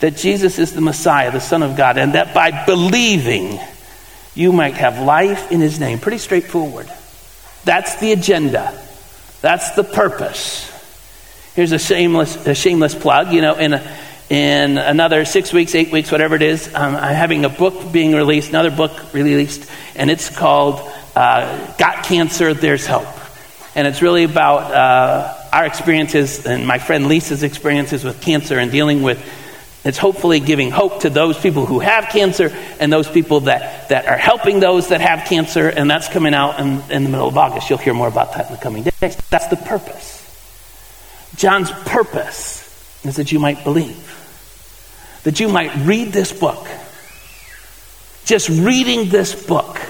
that 0.00 0.16
Jesus 0.16 0.58
is 0.58 0.72
the 0.72 0.80
Messiah, 0.80 1.30
the 1.30 1.40
Son 1.40 1.62
of 1.62 1.76
God, 1.76 1.96
and 1.96 2.14
that 2.14 2.34
by 2.34 2.64
believing 2.66 3.58
you 4.34 4.52
might 4.52 4.74
have 4.74 4.98
life 4.98 5.52
in 5.52 5.60
his 5.60 5.78
name. 5.78 5.98
Pretty 5.98 6.18
straightforward. 6.18 6.90
That's 7.64 8.00
the 8.00 8.12
agenda, 8.12 8.72
that's 9.40 9.70
the 9.72 9.84
purpose. 9.84 10.68
Here's 11.54 11.72
a 11.72 11.78
shameless, 11.78 12.46
a 12.46 12.54
shameless 12.54 12.94
plug. 12.94 13.32
You 13.32 13.42
know, 13.42 13.54
in, 13.56 13.74
a, 13.74 13.96
in 14.30 14.78
another 14.78 15.24
six 15.24 15.52
weeks, 15.52 15.74
eight 15.74 15.92
weeks, 15.92 16.10
whatever 16.10 16.34
it 16.34 16.42
is, 16.42 16.66
um, 16.74 16.96
I'm 16.96 17.14
having 17.14 17.44
a 17.44 17.50
book 17.50 17.92
being 17.92 18.14
released, 18.14 18.48
another 18.48 18.70
book 18.70 19.12
released, 19.12 19.70
and 19.94 20.10
it's 20.10 20.34
called 20.34 20.80
uh, 21.14 21.74
Got 21.76 22.04
Cancer, 22.04 22.54
There's 22.54 22.86
Hope. 22.86 23.06
And 23.74 23.86
it's 23.86 24.00
really 24.00 24.24
about 24.24 24.72
uh, 24.72 25.41
our 25.52 25.66
experiences 25.66 26.46
and 26.46 26.66
my 26.66 26.78
friend 26.78 27.06
Lisa's 27.06 27.42
experiences 27.42 28.04
with 28.04 28.20
cancer 28.20 28.58
and 28.58 28.70
dealing 28.70 29.02
with 29.02 29.22
it's 29.84 29.98
hopefully 29.98 30.38
giving 30.38 30.70
hope 30.70 31.00
to 31.00 31.10
those 31.10 31.36
people 31.36 31.66
who 31.66 31.80
have 31.80 32.08
cancer 32.08 32.56
and 32.78 32.92
those 32.92 33.08
people 33.08 33.40
that, 33.40 33.88
that 33.88 34.06
are 34.06 34.16
helping 34.16 34.60
those 34.60 34.88
that 34.88 35.00
have 35.00 35.28
cancer, 35.28 35.68
and 35.68 35.90
that's 35.90 36.08
coming 36.08 36.34
out 36.34 36.60
in, 36.60 36.80
in 36.90 37.02
the 37.02 37.10
middle 37.10 37.26
of 37.26 37.36
August. 37.36 37.68
You'll 37.68 37.80
hear 37.80 37.94
more 37.94 38.06
about 38.06 38.34
that 38.34 38.46
in 38.46 38.52
the 38.52 38.60
coming 38.62 38.84
days. 38.84 39.16
That's 39.28 39.48
the 39.48 39.56
purpose. 39.56 40.20
John's 41.34 41.70
purpose 41.70 42.60
is 43.04 43.16
that 43.16 43.32
you 43.32 43.40
might 43.40 43.64
believe, 43.64 45.20
that 45.24 45.40
you 45.40 45.48
might 45.48 45.74
read 45.84 46.12
this 46.12 46.32
book. 46.32 46.68
Just 48.24 48.48
reading 48.48 49.08
this 49.08 49.46
book 49.46 49.80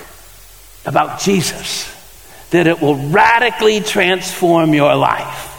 about 0.87 1.21
Jesus, 1.21 1.87
that 2.50 2.66
it 2.66 2.81
will 2.81 2.97
radically 3.11 3.81
transform 3.81 4.73
your 4.73 4.95
life. 4.95 5.52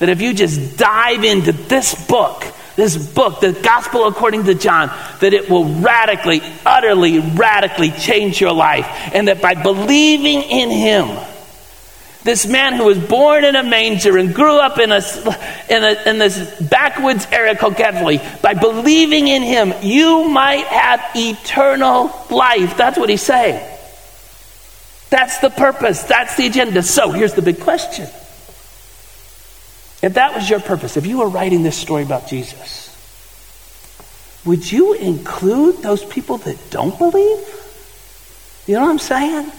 That 0.00 0.08
if 0.08 0.20
you 0.20 0.34
just 0.34 0.76
dive 0.76 1.24
into 1.24 1.52
this 1.52 2.06
book, 2.06 2.44
this 2.74 2.96
book, 3.12 3.40
the 3.40 3.52
gospel 3.52 4.06
according 4.06 4.44
to 4.44 4.54
John, 4.54 4.88
that 5.20 5.32
it 5.32 5.48
will 5.48 5.66
radically, 5.66 6.40
utterly, 6.64 7.20
radically 7.20 7.90
change 7.90 8.40
your 8.40 8.52
life. 8.52 8.86
And 9.14 9.28
that 9.28 9.42
by 9.42 9.54
believing 9.54 10.42
in 10.42 10.70
him, 10.70 11.26
this 12.22 12.46
man 12.46 12.74
who 12.74 12.84
was 12.84 12.98
born 12.98 13.44
in 13.44 13.56
a 13.56 13.62
manger 13.62 14.18
and 14.18 14.34
grew 14.34 14.58
up 14.58 14.78
in, 14.78 14.90
a, 14.92 15.02
in, 15.68 15.84
a, 15.84 16.08
in 16.08 16.18
this 16.18 16.60
backwoods 16.60 17.26
area 17.30 17.54
called 17.54 17.76
Galilee, 17.76 18.20
by 18.42 18.54
believing 18.54 19.28
in 19.28 19.42
him, 19.42 19.72
you 19.82 20.28
might 20.28 20.66
have 20.66 21.00
eternal 21.14 22.10
life. 22.30 22.76
That's 22.76 22.98
what 22.98 23.08
he's 23.08 23.22
saying. 23.22 23.66
That's 25.10 25.38
the 25.38 25.50
purpose. 25.50 26.02
That's 26.04 26.36
the 26.36 26.46
agenda. 26.46 26.82
So 26.82 27.10
here's 27.10 27.34
the 27.34 27.42
big 27.42 27.60
question. 27.60 28.08
If 30.02 30.14
that 30.14 30.34
was 30.34 30.48
your 30.48 30.60
purpose, 30.60 30.96
if 30.96 31.06
you 31.06 31.18
were 31.18 31.28
writing 31.28 31.62
this 31.62 31.76
story 31.76 32.02
about 32.02 32.26
Jesus, 32.26 32.88
would 34.44 34.70
you 34.70 34.94
include 34.94 35.82
those 35.82 36.04
people 36.04 36.38
that 36.38 36.70
don't 36.70 36.96
believe? 36.98 37.46
You 38.66 38.74
know 38.74 38.82
what 38.82 38.90
I'm 38.90 38.98
saying? 38.98 39.52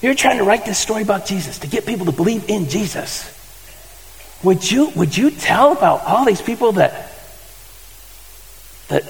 You're 0.00 0.14
trying 0.14 0.38
to 0.38 0.44
write 0.44 0.64
this 0.64 0.78
story 0.78 1.02
about 1.02 1.26
Jesus 1.26 1.58
to 1.60 1.66
get 1.66 1.86
people 1.86 2.06
to 2.06 2.12
believe 2.12 2.48
in 2.48 2.68
Jesus. 2.68 3.30
Would 4.42 4.70
you, 4.70 4.90
would 4.90 5.16
you 5.16 5.30
tell 5.30 5.72
about 5.72 6.04
all 6.04 6.24
these 6.24 6.42
people 6.42 6.72
that, 6.72 7.10
that 8.88 9.04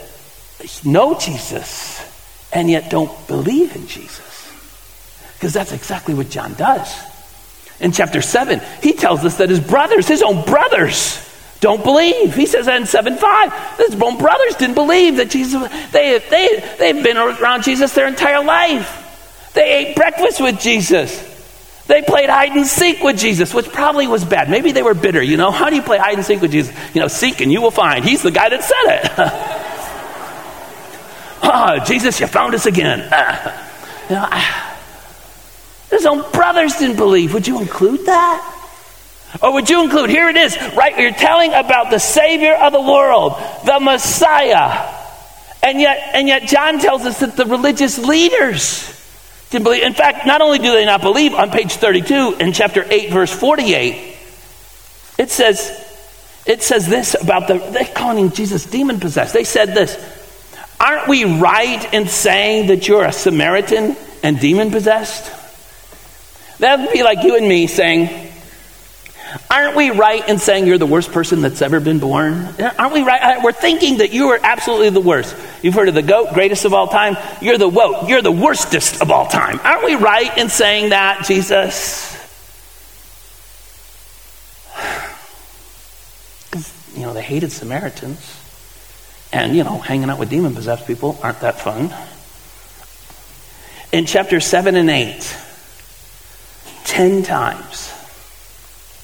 know 0.85 1.19
Jesus 1.19 2.01
and 2.53 2.71
yet 2.71 2.91
don't 2.91 3.27
believe 3.27 3.75
in 3.75 3.87
Jesus? 3.87 4.53
Because 5.35 5.53
that's 5.53 5.73
exactly 5.73 6.15
what 6.15 6.31
John 6.31 6.55
does. 6.55 6.95
In 7.81 7.93
chapter 7.93 8.23
7, 8.23 8.61
he 8.83 8.93
tells 8.93 9.25
us 9.25 9.39
that 9.39 9.51
his 9.51 9.61
brothers, 9.61 10.07
his 10.07 10.23
own 10.23 10.45
brothers, 10.45 11.21
don't 11.61 11.83
believe. 11.83 12.35
He 12.35 12.47
says 12.47 12.67
that 12.67 12.81
in 12.81 12.87
7 12.87 13.17
5. 13.17 13.77
His 13.79 14.01
own 14.01 14.19
brothers 14.19 14.57
didn't 14.57 14.75
believe 14.75 15.17
that 15.17 15.31
Jesus, 15.31 15.63
they, 15.93 16.19
they, 16.31 16.77
they've 16.79 17.03
been 17.03 17.17
around 17.17 17.65
Jesus 17.65 17.95
their 17.95 18.07
entire 18.07 18.45
life. 18.45 19.51
They 19.55 19.73
ate 19.73 19.97
breakfast 19.97 20.41
with 20.41 20.61
Jesus. 20.61 21.33
They 21.87 22.03
played 22.03 22.31
hide 22.31 22.53
and 22.53 22.67
seek 22.67 23.03
with 23.03 23.19
Jesus, 23.19 23.53
which 23.53 23.69
probably 23.69 24.07
was 24.07 24.25
bad. 24.25 24.51
Maybe 24.51 24.73
they 24.73 24.83
were 24.83 24.95
bitter, 24.95 25.23
you 25.23 25.37
know. 25.37 25.51
How 25.51 25.71
do 25.71 25.77
you 25.77 25.83
play 25.83 25.99
hide 25.99 26.15
and 26.15 26.25
seek 26.25 26.41
with 26.41 26.53
Jesus? 26.53 26.75
You 26.95 27.01
know, 27.01 27.09
seek 27.09 27.41
and 27.41 27.53
you 27.53 27.61
will 27.61 27.71
find. 27.71 28.05
He's 28.05 28.23
the 28.23 28.31
guy 28.31 28.49
that 28.49 28.63
said 28.63 28.85
it. 28.87 29.13
oh, 31.45 31.85
Jesus, 31.87 32.21
you 32.21 32.27
found 32.27 32.55
us 32.55 32.67
again. 32.67 33.01
you 34.11 34.17
know, 34.17 34.74
his 35.95 36.07
own 36.07 36.29
brothers 36.33 36.77
didn't 36.77 36.97
believe. 36.97 37.33
Would 37.35 37.47
you 37.47 37.61
include 37.61 38.07
that? 38.07 38.51
Or 39.43 39.53
would 39.53 39.69
you 39.69 39.83
include, 39.83 40.11
here 40.11 40.29
it 40.29 40.37
is, 40.37 40.57
right? 40.77 40.99
You're 40.99 41.13
telling 41.13 41.53
about 41.53 41.91
the 41.91 41.99
Savior 41.99 42.55
of 42.55 42.73
the 42.73 42.81
world, 42.81 43.35
the 43.65 43.79
Messiah. 43.81 44.93
And 45.63 45.81
yet, 45.81 46.11
and 46.15 46.29
yet 46.29 46.49
John 46.49 46.79
tells 46.79 47.03
us 47.03 47.21
that 47.21 47.37
the 47.37 47.47
religious 47.47 47.99
leaders 47.99 48.91
didn't 49.51 49.65
believe. 49.65 49.83
In 49.83 49.95
fact, 49.95 50.27
not 50.27 50.41
only 50.41 50.59
do 50.59 50.73
they 50.73 50.85
not 50.85 51.01
believe, 51.01 51.33
on 51.35 51.51
page 51.51 51.73
32 51.73 52.37
in 52.41 52.53
chapter 52.53 52.85
8, 52.89 53.11
verse 53.11 53.33
48, 53.33 54.17
it 55.19 55.31
says, 55.31 55.71
it 56.47 56.63
says 56.63 56.89
this 56.89 57.15
about 57.21 57.49
the, 57.49 57.59
they're 57.59 57.85
calling 57.85 58.31
Jesus 58.31 58.67
demon 58.67 59.01
possessed. 59.01 59.33
They 59.33 59.45
said 59.45 59.75
this 59.75 59.97
Aren't 60.79 61.09
we 61.09 61.25
right 61.25 61.93
in 61.95 62.09
saying 62.09 62.67
that 62.67 62.87
you're 62.89 63.05
a 63.05 63.13
Samaritan 63.13 63.97
and 64.23 64.41
demon 64.41 64.71
possessed? 64.71 65.44
That 66.65 66.81
would 66.81 66.93
be 66.95 67.03
like 67.03 67.23
you 67.23 67.37
and 67.37 67.47
me 67.47 67.67
saying, 67.67 68.09
Aren't 69.51 69.77
we 69.77 69.91
right 69.91 70.27
in 70.27 70.39
saying 70.39 70.67
you're 70.67 70.79
the 70.79 70.87
worst 70.87 71.13
person 71.13 71.43
that's 71.43 71.61
ever 71.61 71.79
been 71.79 71.99
born? 71.99 72.49
Aren't 72.59 72.95
we 72.95 73.03
right? 73.03 73.37
Uh, 73.37 73.41
we're 73.45 73.53
thinking 73.53 73.99
that 73.99 74.15
you 74.15 74.29
are 74.29 74.41
absolutely 74.43 74.89
the 74.89 75.03
worst. 75.03 75.37
You've 75.61 75.75
heard 75.75 75.89
of 75.89 75.95
the 75.95 76.01
goat, 76.01 76.33
greatest 76.33 76.65
of 76.65 76.73
all 76.73 76.87
time. 76.87 77.19
You're 77.43 77.59
the 77.59 77.69
woat. 77.69 78.09
You're 78.09 78.23
the 78.23 78.33
worstest 78.33 79.03
of 79.03 79.11
all 79.11 79.27
time. 79.27 79.61
Aren't 79.63 79.85
we 79.85 79.95
right 79.95 80.39
in 80.39 80.49
saying 80.49 80.89
that, 80.89 81.27
Jesus? 81.27 82.13
Because, 86.51 86.73
you 86.97 87.03
know, 87.03 87.13
they 87.13 87.21
hated 87.21 87.53
Samaritans. 87.53 88.41
And, 89.35 89.55
you 89.55 89.65
know, 89.65 89.81
hanging 89.81 90.09
out 90.09 90.19
with 90.19 90.31
demon 90.31 90.55
possessed 90.55 90.87
people 90.87 91.19
aren't 91.23 91.41
that 91.41 91.61
fun. 91.61 91.93
In 93.93 94.07
chapter 94.07 94.41
7 94.41 94.77
and 94.77 94.89
8, 94.89 95.44
10 96.85 97.23
times, 97.23 97.93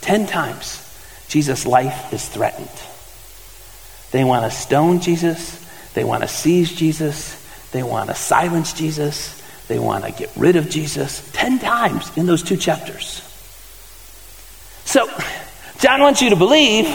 Ten 0.00 0.26
times, 0.26 0.86
Jesus' 1.28 1.66
life 1.66 2.12
is 2.12 2.26
threatened. 2.26 2.68
They 4.12 4.24
want 4.24 4.44
to 4.44 4.50
stone 4.50 5.00
Jesus. 5.00 5.58
They 5.94 6.04
want 6.04 6.22
to 6.22 6.28
seize 6.28 6.72
Jesus. 6.72 7.36
They 7.72 7.82
want 7.82 8.08
to 8.08 8.14
silence 8.14 8.72
Jesus. 8.72 9.36
They 9.68 9.78
want 9.78 10.04
to 10.04 10.10
get 10.10 10.32
rid 10.36 10.56
of 10.56 10.68
Jesus. 10.68 11.28
Ten 11.32 11.58
times 11.58 12.16
in 12.16 12.26
those 12.26 12.42
two 12.42 12.56
chapters. 12.56 13.22
So, 14.84 15.08
John 15.78 16.00
wants 16.00 16.22
you 16.22 16.30
to 16.30 16.36
believe, 16.36 16.92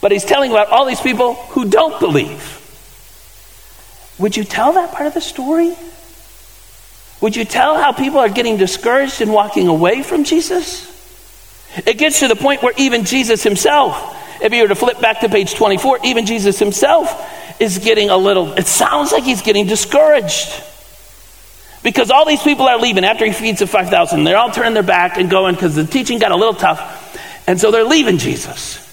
but 0.00 0.12
he's 0.12 0.24
telling 0.24 0.50
about 0.50 0.68
all 0.68 0.86
these 0.86 1.00
people 1.00 1.34
who 1.34 1.68
don't 1.68 2.00
believe. 2.00 2.56
Would 4.18 4.36
you 4.36 4.44
tell 4.44 4.72
that 4.74 4.92
part 4.92 5.06
of 5.06 5.14
the 5.14 5.20
story? 5.20 5.74
Would 7.20 7.36
you 7.36 7.44
tell 7.44 7.76
how 7.76 7.92
people 7.92 8.18
are 8.18 8.28
getting 8.28 8.56
discouraged 8.56 9.20
and 9.20 9.32
walking 9.32 9.68
away 9.68 10.02
from 10.02 10.24
Jesus? 10.24 10.86
It 11.86 11.98
gets 11.98 12.20
to 12.20 12.28
the 12.28 12.36
point 12.36 12.62
where 12.62 12.72
even 12.76 13.04
Jesus 13.04 13.42
himself 13.42 14.16
If 14.42 14.52
you 14.52 14.62
were 14.62 14.68
to 14.68 14.74
flip 14.74 15.00
back 15.00 15.20
to 15.20 15.28
page 15.28 15.54
24, 15.54 16.00
even 16.04 16.24
Jesus 16.24 16.58
himself 16.58 17.60
is 17.60 17.78
getting 17.78 18.08
a 18.08 18.16
little, 18.16 18.52
it 18.54 18.66
sounds 18.66 19.12
like 19.12 19.24
he's 19.24 19.42
getting 19.42 19.66
discouraged. 19.66 20.62
Because 21.82 22.10
all 22.10 22.26
these 22.26 22.42
people 22.42 22.66
are 22.66 22.78
leaving 22.78 23.04
after 23.04 23.26
he 23.26 23.32
feeds 23.32 23.58
the 23.58 23.66
5,000. 23.66 24.24
They're 24.24 24.36
all 24.36 24.50
turning 24.50 24.74
their 24.74 24.82
back 24.82 25.18
and 25.18 25.30
going 25.30 25.54
because 25.54 25.74
the 25.74 25.84
teaching 25.84 26.18
got 26.18 26.32
a 26.32 26.36
little 26.36 26.54
tough. 26.54 27.46
And 27.46 27.60
so 27.60 27.70
they're 27.70 27.84
leaving 27.84 28.18
Jesus. 28.18 28.86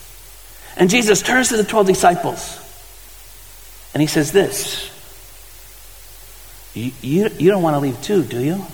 And 0.78 0.90
Jesus 0.90 1.22
turns 1.22 1.50
to 1.50 1.58
the 1.58 1.64
12 1.64 1.88
disciples 1.88 2.64
and 3.94 4.02
he 4.02 4.08
says, 4.08 4.32
This, 4.32 4.92
you, 6.78 6.92
you, 7.02 7.30
you 7.38 7.50
don't 7.50 7.64
want 7.64 7.76
to 7.76 7.80
leave 7.80 8.02
too, 8.02 8.24
do 8.24 8.40
you? 8.40 8.66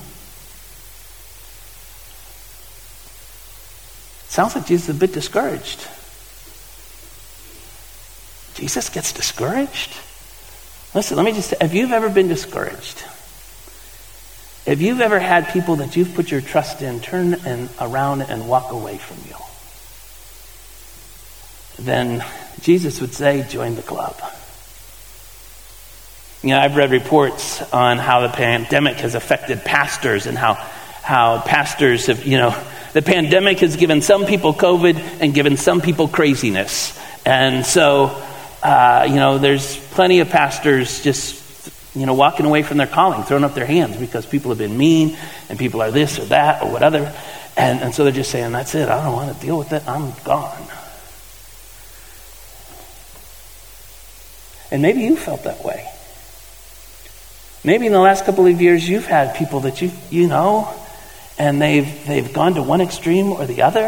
Sounds 4.28 4.56
like 4.56 4.66
Jesus 4.66 4.90
is 4.90 4.96
a 4.96 5.00
bit 5.00 5.14
discouraged. 5.14 5.88
Jesus 8.56 8.90
gets 8.90 9.14
discouraged? 9.14 9.92
Listen, 10.96 11.18
let 11.18 11.24
me 11.26 11.34
just 11.34 11.50
say, 11.50 11.58
if 11.62 11.74
you've 11.74 11.92
ever 11.92 12.10
been 12.10 12.28
discouraged, 12.28 13.04
if 14.66 14.82
you've 14.82 15.02
ever 15.02 15.20
had 15.20 15.50
people 15.50 15.76
that 15.78 15.96
you've 15.96 16.16
put 16.16 16.32
your 16.32 16.42
trust 16.42 16.82
in 16.82 17.00
turn 17.00 17.36
and 17.46 17.70
around 17.82 18.22
and 18.22 18.48
walk 18.48 18.72
away 18.72 18.98
from 18.98 19.18
you, 19.28 19.36
then 21.84 22.26
Jesus 22.62 23.02
would 23.02 23.14
say, 23.14 23.46
join 23.50 23.76
the 23.76 23.82
club. 23.82 24.16
You 26.44 26.50
know, 26.50 26.60
I've 26.60 26.76
read 26.76 26.92
reports 26.92 27.62
on 27.72 27.98
how 27.98 28.20
the 28.20 28.28
pandemic 28.28 28.98
has 28.98 29.16
affected 29.16 29.64
pastors 29.64 30.26
and 30.26 30.38
how, 30.38 30.56
how 30.56 31.40
pastors 31.40 32.08
have, 32.08 32.26
you 32.26 32.36
know, 32.36 32.54
the 32.92 33.02
pandemic 33.02 33.60
has 33.60 33.78
given 33.78 34.02
some 34.02 34.26
people 34.26 34.54
COVID 34.54 35.22
and 35.22 35.34
given 35.34 35.56
some 35.56 35.80
people 35.80 36.10
craziness. 36.10 37.00
And 37.26 37.66
so, 37.66 38.22
uh, 38.62 39.08
you 39.08 39.16
know, 39.16 39.38
there's 39.38 39.78
plenty 39.92 40.20
of 40.20 40.30
pastors 40.30 41.02
just 41.02 41.42
you 41.96 42.06
know, 42.06 42.14
walking 42.14 42.46
away 42.46 42.64
from 42.64 42.78
their 42.78 42.88
calling, 42.88 43.24
throwing 43.24 43.46
up 43.46 43.54
their 43.54 43.66
hands 43.66 43.96
because 43.96 44.26
people 44.26 44.52
have 44.52 44.58
been 44.58 44.78
mean 44.78 45.18
and 45.48 45.58
people 45.58 45.82
are 45.82 45.92
this 45.92 46.20
or 46.20 46.26
that 46.26 46.62
or 46.62 46.72
whatever. 46.74 47.16
And, 47.56 47.80
and 47.80 47.96
so 47.96 48.04
they're 48.04 48.12
just 48.12 48.32
saying, 48.32 48.52
that's 48.52 48.76
it. 48.76 48.90
I 48.90 49.02
don't 49.02 49.14
want 49.14 49.34
to 49.34 49.46
deal 49.46 49.58
with 49.58 49.72
it. 49.72 49.88
I'm 49.88 50.12
gone. 50.26 50.68
And 54.72 54.82
maybe 54.82 55.02
you 55.02 55.16
felt 55.16 55.44
that 55.44 55.64
way. 55.64 55.88
Maybe 57.64 57.86
in 57.86 57.94
the 57.94 58.00
last 58.00 58.26
couple 58.26 58.46
of 58.46 58.62
years 58.62 58.88
you've 58.88 59.06
had 59.06 59.36
people 59.36 59.62
that 59.62 59.82
you, 59.82 59.92
you 60.10 60.28
know, 60.28 60.74
and 61.38 61.62
they've, 61.62 62.06
they've 62.06 62.32
gone 62.34 62.56
to 62.56 62.64
one 62.64 62.82
extreme 62.82 63.32
or 63.32 63.46
the 63.46 63.62
other. 63.62 63.88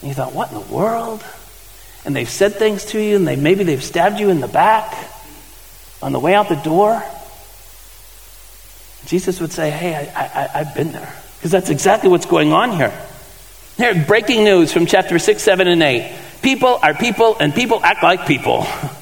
And 0.00 0.08
you 0.08 0.14
thought, 0.14 0.32
what 0.32 0.52
in 0.52 0.54
the 0.54 0.74
world? 0.74 1.24
And 2.04 2.16
they've 2.16 2.28
said 2.28 2.54
things 2.54 2.86
to 2.86 3.00
you, 3.00 3.16
and 3.16 3.26
they, 3.26 3.36
maybe 3.36 3.64
they've 3.64 3.82
stabbed 3.82 4.18
you 4.18 4.30
in 4.30 4.40
the 4.40 4.48
back 4.48 4.92
on 6.02 6.12
the 6.12 6.18
way 6.18 6.34
out 6.34 6.48
the 6.48 6.56
door, 6.56 7.02
Jesus 9.06 9.40
would 9.40 9.52
say, 9.52 9.70
Hey, 9.70 9.94
I, 10.14 10.50
I've 10.54 10.74
been 10.74 10.92
there. 10.92 11.14
Because 11.36 11.52
that's 11.52 11.70
exactly 11.70 12.10
what's 12.10 12.26
going 12.26 12.52
on 12.52 12.72
here. 12.72 12.92
Here, 13.76 14.04
breaking 14.06 14.44
news 14.44 14.72
from 14.72 14.86
chapter 14.86 15.18
6, 15.18 15.42
7, 15.42 15.66
and 15.66 15.82
8. 15.82 16.12
People 16.42 16.78
are 16.82 16.94
people, 16.94 17.36
and 17.38 17.54
people 17.54 17.80
act 17.82 18.02
like 18.02 18.26
people. 18.26 18.66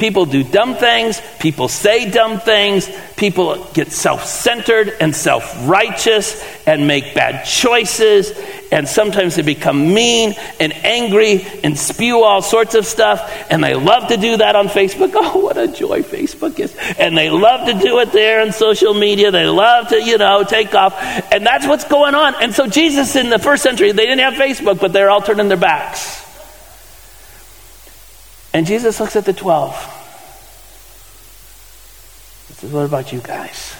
People 0.00 0.24
do 0.24 0.42
dumb 0.42 0.76
things, 0.76 1.20
people 1.40 1.68
say 1.68 2.10
dumb 2.10 2.40
things, 2.40 2.90
people 3.18 3.62
get 3.74 3.92
self 3.92 4.24
centered 4.24 4.96
and 4.98 5.14
self 5.14 5.68
righteous 5.68 6.42
and 6.66 6.86
make 6.86 7.14
bad 7.14 7.44
choices, 7.44 8.32
and 8.72 8.88
sometimes 8.88 9.36
they 9.36 9.42
become 9.42 9.92
mean 9.92 10.34
and 10.58 10.72
angry 10.72 11.44
and 11.62 11.78
spew 11.78 12.22
all 12.22 12.40
sorts 12.40 12.74
of 12.74 12.86
stuff, 12.86 13.30
and 13.50 13.62
they 13.62 13.74
love 13.74 14.08
to 14.08 14.16
do 14.16 14.38
that 14.38 14.56
on 14.56 14.68
Facebook. 14.68 15.10
Oh, 15.22 15.38
what 15.38 15.58
a 15.58 15.68
joy 15.68 16.00
Facebook 16.00 16.58
is. 16.58 16.74
And 16.98 17.16
they 17.16 17.28
love 17.28 17.66
to 17.66 17.74
do 17.74 17.98
it 17.98 18.10
there 18.10 18.40
on 18.40 18.52
social 18.52 18.94
media, 18.94 19.30
they 19.30 19.44
love 19.44 19.88
to, 19.88 20.02
you 20.02 20.16
know, 20.16 20.44
take 20.44 20.74
off, 20.74 20.94
and 21.30 21.44
that's 21.44 21.66
what's 21.66 21.84
going 21.84 22.14
on. 22.14 22.34
And 22.42 22.54
so, 22.54 22.66
Jesus 22.66 23.16
in 23.16 23.28
the 23.28 23.38
first 23.38 23.62
century, 23.62 23.92
they 23.92 24.06
didn't 24.06 24.20
have 24.20 24.34
Facebook, 24.34 24.80
but 24.80 24.94
they're 24.94 25.10
all 25.10 25.20
turning 25.20 25.48
their 25.48 25.58
backs. 25.58 26.29
And 28.52 28.66
Jesus 28.66 29.00
looks 29.00 29.16
at 29.16 29.24
the 29.24 29.32
12. 29.32 29.74
He 32.48 32.54
says, 32.54 32.72
What 32.72 32.84
about 32.84 33.12
you 33.12 33.20
guys? 33.20 33.76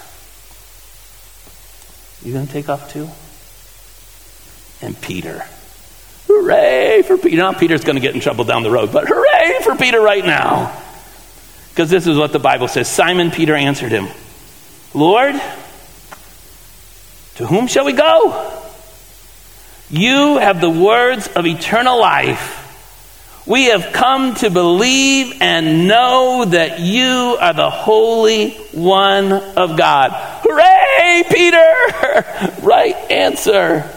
You 2.22 2.32
going 2.32 2.46
to 2.46 2.52
take 2.52 2.68
off 2.68 2.92
too? 2.92 3.08
And 4.86 5.00
Peter. 5.00 5.44
Hooray 6.26 7.02
for 7.02 7.18
Peter. 7.18 7.36
Now, 7.36 7.52
Peter's 7.52 7.82
going 7.82 7.96
to 7.96 8.00
get 8.00 8.14
in 8.14 8.20
trouble 8.20 8.44
down 8.44 8.62
the 8.62 8.70
road, 8.70 8.92
but 8.92 9.08
hooray 9.08 9.62
for 9.62 9.74
Peter 9.76 10.00
right 10.00 10.24
now. 10.24 10.80
Because 11.70 11.90
this 11.90 12.06
is 12.06 12.16
what 12.16 12.32
the 12.32 12.38
Bible 12.38 12.68
says 12.68 12.88
Simon 12.88 13.30
Peter 13.30 13.54
answered 13.54 13.90
him, 13.90 14.08
Lord, 14.94 15.34
to 17.36 17.46
whom 17.46 17.66
shall 17.66 17.84
we 17.84 17.92
go? 17.92 18.60
You 19.88 20.38
have 20.38 20.60
the 20.60 20.70
words 20.70 21.26
of 21.28 21.46
eternal 21.46 21.98
life. 21.98 22.59
We 23.46 23.64
have 23.66 23.92
come 23.92 24.34
to 24.36 24.50
believe 24.50 25.40
and 25.40 25.88
know 25.88 26.44
that 26.44 26.80
you 26.80 27.36
are 27.40 27.54
the 27.54 27.70
Holy 27.70 28.50
One 28.72 29.32
of 29.32 29.76
God. 29.76 30.10
Hooray, 30.44 31.24
Peter! 31.28 32.62
right 32.66 32.94
answer. 33.10 33.90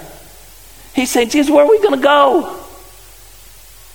He's 0.96 1.12
saying, 1.12 1.30
Jesus, 1.30 1.52
where 1.52 1.66
are 1.66 1.70
we 1.70 1.82
going 1.82 2.00
to 2.00 2.04
go? 2.04 2.60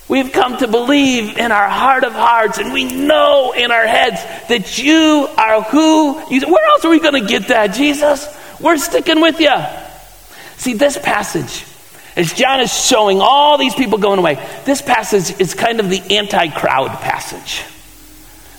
We've 0.08 0.32
come 0.32 0.56
to 0.58 0.68
believe 0.68 1.36
in 1.38 1.52
our 1.52 1.68
heart 1.68 2.04
of 2.04 2.12
hearts, 2.12 2.58
and 2.58 2.72
we 2.72 2.84
know 2.84 3.52
in 3.52 3.70
our 3.70 3.86
heads 3.86 4.22
that 4.48 4.78
you 4.78 5.28
are 5.36 5.62
who 5.62 6.18
you. 6.30 6.40
Where 6.46 6.66
else 6.70 6.84
are 6.84 6.90
we 6.90 7.00
going 7.00 7.22
to 7.22 7.28
get 7.28 7.48
that, 7.48 7.74
Jesus? 7.74 8.26
We're 8.60 8.78
sticking 8.78 9.20
with 9.20 9.38
you. 9.40 9.54
See, 10.56 10.74
this 10.74 10.98
passage 10.98 11.64
as 12.18 12.32
John 12.32 12.60
is 12.60 12.72
showing 12.72 13.20
all 13.20 13.58
these 13.58 13.76
people 13.76 13.98
going 13.98 14.18
away, 14.18 14.34
this 14.64 14.82
passage 14.82 15.40
is 15.40 15.54
kind 15.54 15.78
of 15.78 15.88
the 15.88 16.16
anti 16.16 16.48
crowd 16.48 16.88
passage. 17.00 17.64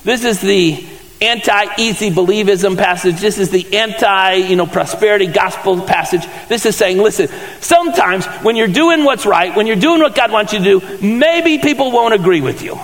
This 0.05 0.23
is 0.23 0.39
the 0.39 0.87
anti 1.21 1.65
easy 1.77 2.09
believism 2.09 2.77
passage. 2.77 3.19
This 3.19 3.37
is 3.37 3.49
the 3.49 3.75
anti, 3.75 4.35
you 4.35 4.55
know, 4.55 4.65
prosperity 4.65 5.27
gospel 5.27 5.81
passage. 5.81 6.25
This 6.47 6.65
is 6.65 6.77
saying, 6.77 6.99
listen, 6.99 7.27
sometimes 7.59 8.25
when 8.43 8.55
you're 8.55 8.69
doing 8.69 9.03
what's 9.03 9.25
right, 9.25 9.53
when 9.53 9.67
you're 9.67 9.75
doing 9.75 10.01
what 10.01 10.15
God 10.15 10.31
wants 10.31 10.53
you 10.53 10.59
to 10.59 10.79
do, 10.79 10.97
maybe 11.01 11.57
people 11.57 11.91
won't 11.91 12.13
agree 12.13 12.39
with 12.39 12.61
you. 12.63 12.75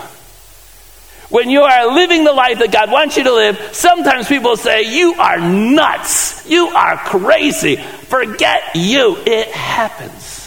When 1.29 1.49
you 1.49 1.61
are 1.61 1.95
living 1.95 2.25
the 2.25 2.33
life 2.33 2.59
that 2.59 2.73
God 2.73 2.91
wants 2.91 3.15
you 3.15 3.23
to 3.23 3.33
live, 3.33 3.69
sometimes 3.71 4.27
people 4.27 4.57
say, 4.57 4.93
You 4.93 5.13
are 5.13 5.39
nuts. 5.39 6.45
You 6.49 6.67
are 6.67 6.97
crazy. 6.97 7.77
Forget 7.77 8.75
you. 8.75 9.15
It 9.25 9.47
happens. 9.47 10.44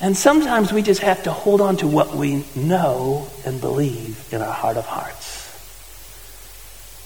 And 0.00 0.16
sometimes 0.16 0.72
we 0.72 0.82
just 0.82 1.00
have 1.00 1.24
to 1.24 1.32
hold 1.32 1.60
on 1.60 1.76
to 1.78 1.88
what 1.88 2.14
we 2.14 2.44
know 2.54 3.28
and 3.44 3.60
believe 3.60 4.32
in 4.32 4.40
our 4.40 4.52
heart 4.52 4.76
of 4.76 4.86
hearts. 4.86 5.36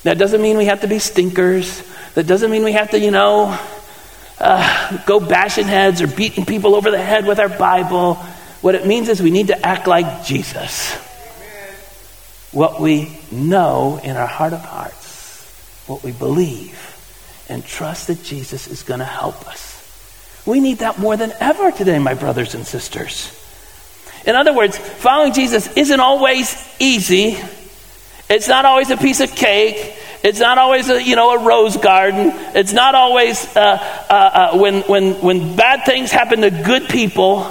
That 0.02 0.18
doesn't 0.18 0.42
mean 0.42 0.58
we 0.58 0.66
have 0.66 0.82
to 0.82 0.88
be 0.88 0.98
stinkers. 0.98 1.82
That 2.14 2.26
doesn't 2.26 2.50
mean 2.50 2.64
we 2.64 2.72
have 2.72 2.90
to, 2.90 2.98
you 2.98 3.10
know, 3.10 3.58
uh, 4.38 5.04
go 5.06 5.20
bashing 5.20 5.66
heads 5.66 6.02
or 6.02 6.06
beating 6.06 6.44
people 6.44 6.74
over 6.74 6.90
the 6.90 7.02
head 7.02 7.26
with 7.26 7.38
our 7.38 7.48
Bible. 7.48 8.14
What 8.60 8.74
it 8.74 8.86
means 8.86 9.08
is 9.08 9.22
we 9.22 9.30
need 9.30 9.46
to 9.46 9.66
act 9.66 9.86
like 9.86 10.24
Jesus. 10.24 10.94
What 12.50 12.80
we 12.80 13.18
know 13.30 14.00
in 14.02 14.16
our 14.16 14.26
heart 14.26 14.52
of 14.52 14.60
hearts, 14.60 15.82
what 15.86 16.02
we 16.02 16.12
believe, 16.12 16.78
and 17.48 17.64
trust 17.64 18.08
that 18.08 18.22
Jesus 18.22 18.68
is 18.68 18.82
going 18.82 19.00
to 19.00 19.06
help 19.06 19.48
us. 19.48 19.71
We 20.44 20.60
need 20.60 20.78
that 20.78 20.98
more 20.98 21.16
than 21.16 21.32
ever 21.38 21.70
today, 21.70 21.98
my 21.98 22.14
brothers 22.14 22.54
and 22.54 22.66
sisters. 22.66 23.38
In 24.26 24.36
other 24.36 24.52
words, 24.52 24.76
following 24.76 25.32
Jesus 25.32 25.72
isn't 25.76 26.00
always 26.00 26.56
easy. 26.78 27.38
It's 28.28 28.48
not 28.48 28.64
always 28.64 28.90
a 28.90 28.96
piece 28.96 29.20
of 29.20 29.32
cake. 29.32 29.96
It's 30.22 30.38
not 30.38 30.58
always 30.58 30.88
a, 30.88 31.02
you 31.02 31.16
know, 31.16 31.32
a 31.32 31.44
rose 31.44 31.76
garden. 31.76 32.30
It's 32.54 32.72
not 32.72 32.94
always 32.94 33.44
uh, 33.56 33.60
uh, 33.60 34.12
uh, 34.12 34.58
when, 34.58 34.82
when, 34.82 35.14
when 35.14 35.56
bad 35.56 35.84
things 35.84 36.12
happen 36.12 36.42
to 36.42 36.50
good 36.50 36.88
people. 36.88 37.50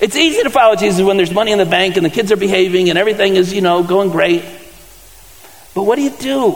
It's 0.00 0.16
easy 0.16 0.42
to 0.42 0.50
follow 0.50 0.76
Jesus 0.76 1.04
when 1.04 1.16
there's 1.16 1.32
money 1.32 1.52
in 1.52 1.58
the 1.58 1.66
bank 1.66 1.96
and 1.96 2.06
the 2.06 2.10
kids 2.10 2.30
are 2.30 2.36
behaving 2.36 2.90
and 2.90 2.98
everything 2.98 3.36
is, 3.36 3.52
you 3.52 3.60
know, 3.60 3.82
going 3.82 4.10
great. 4.10 4.44
But 5.74 5.82
what 5.82 5.96
do 5.96 6.02
you 6.02 6.10
do 6.10 6.50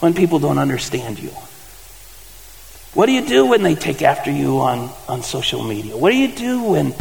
when 0.00 0.12
people 0.14 0.38
don't 0.38 0.58
understand 0.58 1.18
you? 1.18 1.32
What 2.98 3.06
do 3.06 3.12
you 3.12 3.24
do 3.24 3.46
when 3.46 3.62
they 3.62 3.76
take 3.76 4.02
after 4.02 4.28
you 4.28 4.58
on, 4.58 4.90
on 5.08 5.22
social 5.22 5.62
media? 5.62 5.96
What 5.96 6.10
do 6.10 6.16
you 6.16 6.34
do 6.34 6.64
when, 6.64 6.94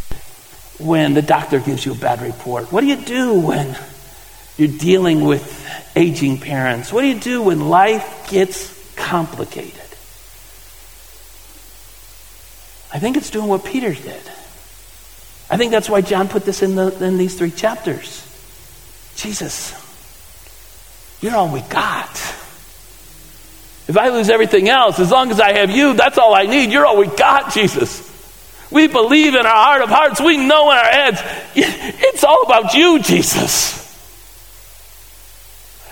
when 0.78 1.16
the 1.16 1.24
doctor 1.24 1.60
gives 1.60 1.88
you 1.88 1.94
a 1.94 1.96
bad 1.96 2.22
report? 2.22 2.72
What 2.72 2.82
do 2.82 2.86
you 2.88 2.98
do 2.98 3.34
when 3.34 3.76
you're 4.58 4.78
dealing 4.78 5.26
with 5.26 5.68
aging 5.96 6.38
parents? 6.38 6.94
What 6.94 7.02
do 7.02 7.08
you 7.08 7.20
do 7.20 7.42
when 7.42 7.68
life 7.68 8.30
gets 8.30 8.96
complicated? 8.96 9.74
I 12.94 13.00
think 13.00 13.18
it's 13.18 13.32
doing 13.32 13.48
what 13.48 13.66
Peter 13.66 13.92
did. 13.92 14.22
I 15.50 15.58
think 15.58 15.72
that's 15.72 15.90
why 15.90 16.02
John 16.02 16.28
put 16.28 16.46
this 16.46 16.62
in, 16.62 16.76
the, 16.76 16.96
in 17.04 17.18
these 17.18 17.36
three 17.36 17.50
chapters. 17.50 18.22
Jesus, 19.16 19.74
you're 21.22 21.36
all 21.36 21.52
we 21.52 21.62
got. 21.62 22.37
If 23.88 23.98
I 23.98 24.10
lose 24.10 24.30
everything 24.30 24.68
else, 24.68 25.00
as 25.00 25.12
long 25.12 25.32
as 25.32 25.40
I 25.40 25.54
have 25.54 25.72
you, 25.72 25.94
that's 25.94 26.18
all 26.18 26.36
I 26.36 26.44
need. 26.44 26.72
You're 26.72 26.86
all 26.86 26.98
we 26.98 27.08
got, 27.08 27.54
Jesus. 27.54 28.04
We 28.70 28.88
believe 28.88 29.34
in 29.34 29.46
our 29.46 29.56
heart 29.56 29.82
of 29.82 29.90
hearts. 29.90 30.20
We 30.20 30.38
know 30.38 30.70
in 30.72 30.78
our 30.78 30.84
heads, 30.84 31.22
it's 31.56 32.24
all 32.24 32.44
about 32.44 32.74
you, 32.74 33.00
Jesus. 33.00 33.78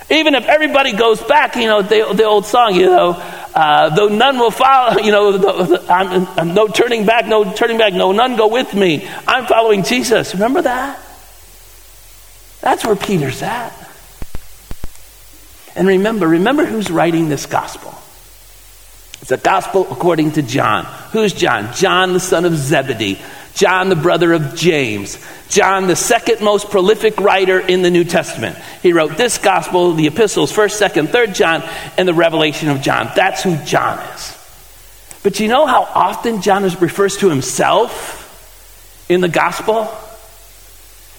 Even 0.10 0.36
if 0.36 0.46
everybody 0.46 0.92
goes 0.92 1.22
back, 1.22 1.56
you 1.56 1.66
know, 1.66 1.82
the, 1.82 2.14
the 2.14 2.26
old 2.26 2.46
song, 2.46 2.76
you 2.76 2.86
know, 2.86 3.12
uh, 3.56 3.90
though 3.96 4.10
none 4.10 4.38
will 4.38 4.52
follow, 4.52 5.00
you 5.04 5.12
know, 5.12 5.32
the, 5.32 5.64
the, 5.64 5.92
I'm, 5.92 6.28
I'm 6.38 6.54
no 6.54 6.68
turning 6.68 7.06
back, 7.06 7.26
no 7.26 7.54
turning 7.54 7.78
back, 7.78 7.94
no, 7.94 8.12
none 8.12 8.36
go 8.36 8.48
with 8.48 8.74
me. 8.74 9.08
I'm 9.26 9.46
following 9.46 9.84
Jesus. 9.84 10.34
Remember 10.34 10.62
that? 10.62 11.02
That's 12.62 12.86
where 12.86 12.96
Peter's 12.96 13.42
at. 13.42 13.74
And 15.76 15.88
remember, 15.88 16.28
remember 16.28 16.66
who's 16.66 16.90
writing 16.90 17.30
this 17.30 17.46
gospel. 17.46 17.94
It's 19.22 19.32
a 19.32 19.38
gospel 19.38 19.88
according 19.92 20.34
to 20.34 20.42
John. 20.42 20.86
Who's 21.12 21.34
John? 21.34 21.74
John, 21.74 22.14
the 22.14 22.20
son 22.20 22.46
of 22.46 22.56
Zebedee. 22.56 23.20
John, 23.56 23.90
the 23.90 23.96
brother 23.96 24.34
of 24.34 24.56
James. 24.56 25.18
John, 25.50 25.88
the 25.88 25.96
second 25.96 26.42
most 26.42 26.70
prolific 26.70 27.20
writer 27.20 27.60
in 27.60 27.82
the 27.82 27.90
New 27.90 28.04
Testament. 28.04 28.58
He 28.84 28.94
wrote 28.94 29.18
this 29.18 29.38
gospel, 29.38 29.94
the 29.94 30.08
epistles, 30.08 30.52
1st, 30.52 30.90
2nd, 30.90 31.08
3rd 31.08 31.34
John, 31.34 31.64
and 31.98 32.08
the 32.08 32.14
revelation 32.14 32.70
of 32.70 32.82
John. 32.82 33.10
That's 33.16 33.42
who 33.42 33.58
John 33.64 34.00
is. 34.14 34.32
But 35.24 35.40
you 35.40 35.48
know 35.48 35.66
how 35.66 35.84
often 35.84 36.42
John 36.42 36.64
refers 36.64 37.18
to 37.18 37.30
himself 37.30 39.06
in 39.10 39.22
the 39.22 39.30
gospel? 39.30 39.90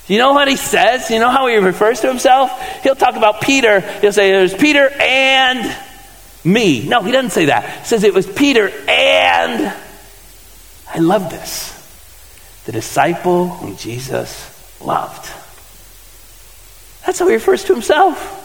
You 0.08 0.18
know 0.18 0.32
what 0.32 0.48
he 0.48 0.56
says? 0.56 1.10
You 1.10 1.18
know 1.18 1.30
how 1.30 1.46
he 1.48 1.56
refers 1.56 2.00
to 2.00 2.08
himself? 2.08 2.50
He'll 2.82 2.94
talk 2.94 3.16
about 3.16 3.40
Peter. 3.40 3.80
He'll 3.80 4.12
say, 4.12 4.30
There's 4.30 4.54
Peter 4.54 4.88
and 5.00 5.76
me. 6.44 6.88
No, 6.88 7.02
he 7.02 7.10
doesn't 7.10 7.30
say 7.30 7.46
that. 7.46 7.80
He 7.80 7.84
says 7.86 8.04
it 8.04 8.14
was 8.14 8.26
Peter 8.26 8.70
and. 8.88 9.74
I 10.88 10.98
love 10.98 11.30
this 11.30 11.72
the 12.64 12.72
disciple 12.72 13.48
whom 13.48 13.76
Jesus 13.76 14.80
loved. 14.80 15.24
That's 17.04 17.18
how 17.20 17.28
he 17.28 17.34
refers 17.34 17.64
to 17.64 17.74
himself. 17.74 18.42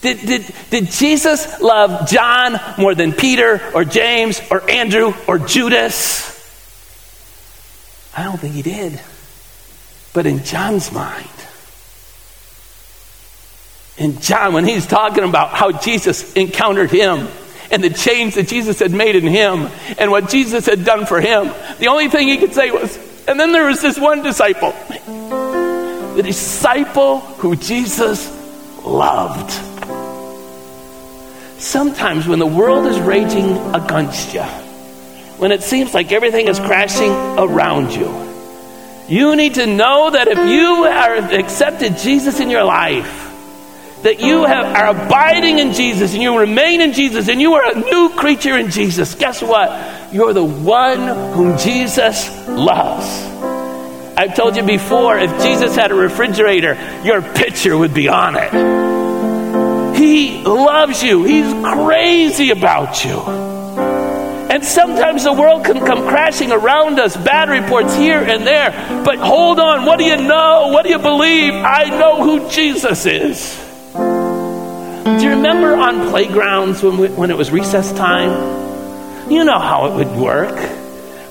Did, 0.00 0.20
did, 0.20 0.54
did 0.70 0.90
Jesus 0.90 1.60
love 1.60 2.08
John 2.08 2.60
more 2.78 2.94
than 2.94 3.12
Peter 3.12 3.60
or 3.74 3.84
James 3.84 4.40
or 4.50 4.68
Andrew 4.70 5.12
or 5.26 5.38
Judas? 5.38 6.30
I 8.16 8.22
don't 8.22 8.38
think 8.38 8.54
he 8.54 8.62
did. 8.62 9.00
But 10.14 10.24
in 10.24 10.42
John's 10.42 10.90
mind, 10.90 11.28
in 13.98 14.20
John, 14.20 14.54
when 14.54 14.64
he's 14.64 14.86
talking 14.86 15.24
about 15.24 15.50
how 15.50 15.72
Jesus 15.72 16.32
encountered 16.32 16.90
him, 16.90 17.28
and 17.70 17.82
the 17.82 17.90
change 17.90 18.34
that 18.34 18.46
Jesus 18.46 18.78
had 18.78 18.92
made 18.92 19.16
in 19.16 19.26
him 19.26 19.68
and 19.98 20.10
what 20.10 20.28
Jesus 20.28 20.66
had 20.66 20.84
done 20.84 21.06
for 21.06 21.20
him. 21.20 21.50
The 21.78 21.88
only 21.88 22.08
thing 22.08 22.28
he 22.28 22.38
could 22.38 22.54
say 22.54 22.70
was, 22.70 22.96
and 23.26 23.38
then 23.40 23.52
there 23.52 23.66
was 23.66 23.80
this 23.80 23.98
one 23.98 24.22
disciple, 24.22 24.72
the 26.14 26.22
disciple 26.22 27.20
who 27.20 27.56
Jesus 27.56 28.30
loved. 28.84 29.50
Sometimes 31.60 32.28
when 32.28 32.38
the 32.38 32.46
world 32.46 32.86
is 32.86 33.00
raging 33.00 33.56
against 33.74 34.34
you, 34.34 34.42
when 35.38 35.50
it 35.50 35.62
seems 35.62 35.94
like 35.94 36.12
everything 36.12 36.46
is 36.46 36.60
crashing 36.60 37.10
around 37.10 37.92
you, 37.92 38.33
you 39.08 39.36
need 39.36 39.54
to 39.54 39.66
know 39.66 40.10
that 40.10 40.28
if 40.28 40.38
you 40.38 40.84
have 40.84 41.32
accepted 41.32 41.98
Jesus 41.98 42.40
in 42.40 42.50
your 42.50 42.64
life, 42.64 43.24
that 44.02 44.20
you 44.20 44.44
have, 44.44 44.66
are 44.66 44.88
abiding 44.88 45.58
in 45.58 45.72
Jesus 45.72 46.12
and 46.12 46.22
you 46.22 46.38
remain 46.38 46.80
in 46.80 46.92
Jesus 46.92 47.28
and 47.28 47.40
you 47.40 47.54
are 47.54 47.70
a 47.70 47.80
new 47.80 48.10
creature 48.10 48.56
in 48.56 48.70
Jesus, 48.70 49.14
guess 49.14 49.42
what? 49.42 50.12
You're 50.12 50.32
the 50.32 50.44
one 50.44 51.32
whom 51.32 51.58
Jesus 51.58 52.48
loves. 52.48 53.06
I've 54.16 54.36
told 54.36 54.56
you 54.56 54.62
before, 54.62 55.18
if 55.18 55.30
Jesus 55.42 55.74
had 55.74 55.90
a 55.90 55.94
refrigerator, 55.94 56.76
your 57.02 57.20
picture 57.20 57.76
would 57.76 57.92
be 57.92 58.08
on 58.08 58.36
it. 58.36 59.96
He 59.96 60.42
loves 60.44 61.02
you, 61.02 61.24
He's 61.24 61.52
crazy 61.64 62.50
about 62.50 63.04
you. 63.04 63.43
And 64.54 64.64
sometimes 64.64 65.24
the 65.24 65.32
world 65.32 65.64
can 65.64 65.84
come 65.84 66.06
crashing 66.06 66.52
around 66.52 67.00
us, 67.00 67.16
bad 67.16 67.48
reports 67.48 67.96
here 67.96 68.20
and 68.20 68.46
there. 68.46 68.70
But 69.04 69.18
hold 69.18 69.58
on, 69.58 69.84
what 69.84 69.98
do 69.98 70.04
you 70.04 70.16
know? 70.16 70.68
What 70.68 70.84
do 70.84 70.90
you 70.90 70.98
believe? 71.00 71.52
I 71.52 71.86
know 71.86 72.22
who 72.22 72.48
Jesus 72.48 73.04
is. 73.04 73.52
Do 73.94 75.24
you 75.24 75.30
remember 75.30 75.74
on 75.74 76.08
playgrounds 76.08 76.84
when, 76.84 76.98
we, 76.98 77.08
when 77.08 77.32
it 77.32 77.36
was 77.36 77.50
recess 77.50 77.90
time? 77.94 79.28
You 79.28 79.42
know 79.42 79.58
how 79.58 79.86
it 79.86 79.96
would 79.96 80.16
work. 80.16 80.56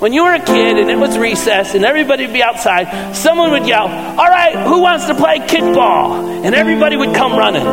When 0.01 0.12
you 0.12 0.25
were 0.25 0.33
a 0.33 0.43
kid 0.43 0.77
and 0.77 0.89
it 0.89 0.97
was 0.97 1.17
recess 1.17 1.75
and 1.75 1.86
everybody 1.86 2.25
would 2.25 2.33
be 2.33 2.43
outside, 2.43 3.15
someone 3.15 3.51
would 3.51 3.65
yell, 3.65 3.88
All 3.88 4.27
right, 4.27 4.67
who 4.67 4.81
wants 4.81 5.07
to 5.07 5.15
play 5.15 5.39
kickball? 5.39 6.43
And 6.43 6.53
everybody 6.53 6.97
would 6.97 7.15
come 7.15 7.38
running. 7.38 7.63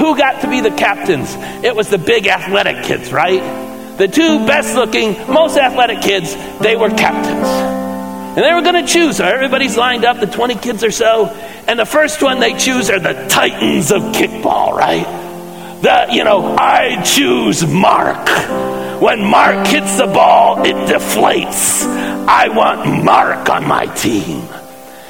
Who 0.00 0.16
got 0.16 0.40
to 0.40 0.50
be 0.50 0.60
the 0.60 0.72
captains? 0.72 1.32
It 1.64 1.76
was 1.76 1.90
the 1.90 1.98
big 1.98 2.26
athletic 2.26 2.82
kids, 2.82 3.12
right? 3.12 3.70
The 3.98 4.08
two 4.08 4.46
best 4.46 4.74
looking, 4.74 5.12
most 5.32 5.56
athletic 5.56 6.00
kids, 6.00 6.34
they 6.60 6.76
were 6.76 6.88
captains. 6.88 7.46
And 8.34 8.42
they 8.42 8.52
were 8.54 8.62
going 8.62 8.84
to 8.84 8.90
choose. 8.90 9.18
So 9.18 9.24
everybody's 9.24 9.76
lined 9.76 10.06
up, 10.06 10.18
the 10.18 10.26
20 10.26 10.54
kids 10.54 10.82
or 10.82 10.90
so. 10.90 11.26
And 11.68 11.78
the 11.78 11.84
first 11.84 12.22
one 12.22 12.40
they 12.40 12.54
choose 12.54 12.88
are 12.88 12.98
the 12.98 13.26
titans 13.28 13.92
of 13.92 14.02
kickball, 14.14 14.72
right? 14.72 15.04
The, 15.82 16.14
you 16.14 16.24
know, 16.24 16.56
I 16.58 17.02
choose 17.02 17.66
Mark. 17.66 18.26
When 19.02 19.22
Mark 19.22 19.66
hits 19.66 19.98
the 19.98 20.06
ball, 20.06 20.64
it 20.64 20.76
deflates. 20.88 21.84
I 22.26 22.48
want 22.48 23.04
Mark 23.04 23.50
on 23.50 23.66
my 23.66 23.86
team. 23.86 24.48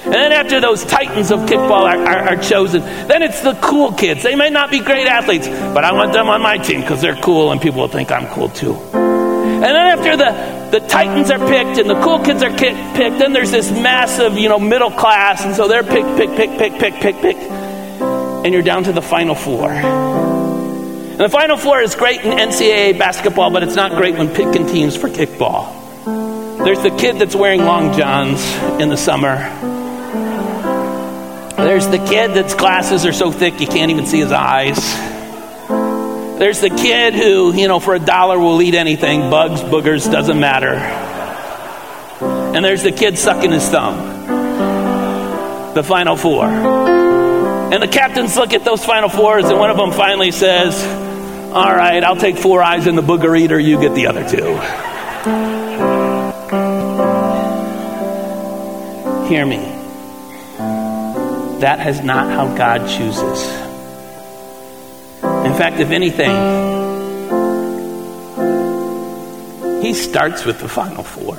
And 0.04 0.14
then 0.14 0.32
after 0.32 0.60
those 0.60 0.84
titans 0.84 1.30
of 1.30 1.40
kickball 1.40 1.82
are, 1.82 1.96
are, 1.96 2.28
are, 2.30 2.36
chosen, 2.36 2.80
then 2.82 3.22
it's 3.22 3.40
the 3.40 3.54
cool 3.54 3.92
kids. 3.92 4.24
They 4.24 4.34
may 4.34 4.50
not 4.50 4.70
be 4.70 4.80
great 4.80 5.06
athletes, 5.06 5.46
but 5.46 5.84
I 5.84 5.92
want 5.92 6.12
them 6.12 6.28
on 6.28 6.42
my 6.42 6.58
team 6.58 6.80
because 6.80 7.00
they're 7.00 7.20
cool 7.20 7.52
and 7.52 7.60
people 7.60 7.80
will 7.80 7.88
think 7.88 8.10
I'm 8.10 8.26
cool 8.34 8.48
too. 8.48 8.74
And 8.74 9.62
then 9.62 9.76
after 9.76 10.16
the, 10.16 10.80
the 10.80 10.84
Titans 10.88 11.30
are 11.30 11.38
picked 11.38 11.78
and 11.78 11.88
the 11.88 12.00
cool 12.02 12.18
kids 12.18 12.42
are 12.42 12.50
kick, 12.50 12.74
picked, 12.96 13.20
then 13.20 13.32
there's 13.32 13.52
this 13.52 13.70
massive, 13.70 14.36
you 14.36 14.48
know, 14.48 14.58
middle 14.58 14.90
class, 14.90 15.44
and 15.44 15.54
so 15.54 15.68
they're 15.68 15.84
picked, 15.84 16.16
pick, 16.16 16.30
pick, 16.30 16.58
pick, 16.58 16.80
pick, 16.80 16.94
pick, 16.94 17.16
pick. 17.22 17.36
And 17.36 18.52
you're 18.52 18.62
down 18.62 18.82
to 18.84 18.92
the 18.92 19.02
final 19.02 19.36
four. 19.36 19.70
And 19.70 21.20
the 21.20 21.28
final 21.28 21.56
four 21.56 21.80
is 21.80 21.94
great 21.94 22.22
in 22.22 22.32
NCAA 22.32 22.98
basketball, 22.98 23.52
but 23.52 23.62
it's 23.62 23.76
not 23.76 23.92
great 23.92 24.16
when 24.16 24.34
picking 24.34 24.66
teams 24.66 24.96
for 24.96 25.08
kickball. 25.08 25.78
There's 26.64 26.82
the 26.82 26.90
kid 26.90 27.20
that's 27.20 27.36
wearing 27.36 27.64
long 27.64 27.96
johns 27.96 28.42
in 28.80 28.88
the 28.88 28.96
summer. 28.96 29.71
There's 31.56 31.86
the 31.86 31.98
kid 31.98 32.32
that's 32.34 32.54
glasses 32.54 33.04
are 33.06 33.12
so 33.12 33.30
thick 33.30 33.60
you 33.60 33.66
can't 33.66 33.90
even 33.90 34.06
see 34.06 34.20
his 34.20 34.32
eyes. 34.32 34.78
There's 36.38 36.60
the 36.60 36.70
kid 36.70 37.14
who, 37.14 37.54
you 37.54 37.68
know, 37.68 37.78
for 37.78 37.94
a 37.94 38.00
dollar 38.00 38.38
will 38.38 38.60
eat 38.62 38.74
anything 38.74 39.30
bugs, 39.30 39.60
boogers, 39.60 40.10
doesn't 40.10 40.40
matter. 40.40 40.74
And 42.24 42.64
there's 42.64 42.82
the 42.82 42.90
kid 42.90 43.16
sucking 43.16 43.52
his 43.52 43.68
thumb. 43.68 43.96
The 45.74 45.82
final 45.82 46.16
four. 46.16 46.46
And 46.46 47.82
the 47.82 47.88
captains 47.88 48.36
look 48.36 48.52
at 48.54 48.64
those 48.64 48.84
final 48.84 49.08
fours, 49.08 49.44
and 49.44 49.58
one 49.58 49.70
of 49.70 49.76
them 49.76 49.92
finally 49.92 50.32
says, 50.32 50.82
All 51.52 51.74
right, 51.74 52.02
I'll 52.02 52.16
take 52.16 52.36
four 52.36 52.62
eyes 52.62 52.86
and 52.86 52.98
the 52.98 53.02
booger 53.02 53.38
eater, 53.38 53.58
you 53.58 53.80
get 53.80 53.94
the 53.94 54.08
other 54.08 54.28
two. 54.28 54.58
Hear 59.28 59.46
me. 59.46 59.71
That 61.62 61.86
is 61.86 62.00
not 62.00 62.28
how 62.28 62.56
God 62.56 62.88
chooses. 62.88 63.44
In 65.22 65.54
fact, 65.54 65.78
if 65.78 65.90
anything, 65.90 66.32
he 69.80 69.94
starts 69.94 70.44
with 70.44 70.58
the 70.58 70.66
final 70.68 71.04
four. 71.04 71.36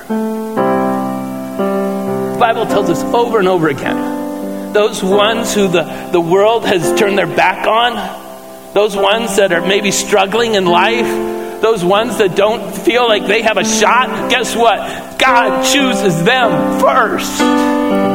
The 2.32 2.38
Bible 2.40 2.66
tells 2.68 2.90
us 2.90 3.04
over 3.14 3.40
and 3.40 3.50
over 3.50 3.68
again 3.68 4.72
those 4.72 5.04
ones 5.04 5.54
who 5.54 5.68
the, 5.68 5.84
the 6.14 6.22
world 6.22 6.66
has 6.68 6.98
turned 6.98 7.18
their 7.18 7.28
back 7.28 7.68
on, 7.68 8.74
those 8.74 8.96
ones 8.96 9.36
that 9.36 9.52
are 9.52 9.68
maybe 9.68 9.92
struggling 9.92 10.56
in 10.56 10.66
life, 10.66 11.62
those 11.62 11.84
ones 11.84 12.18
that 12.20 12.34
don't 12.38 12.74
feel 12.74 13.06
like 13.10 13.28
they 13.28 13.42
have 13.42 13.58
a 13.58 13.66
shot, 13.66 14.32
guess 14.32 14.56
what? 14.56 15.20
God 15.20 15.66
chooses 15.66 16.24
them 16.24 16.80
first. 16.80 18.13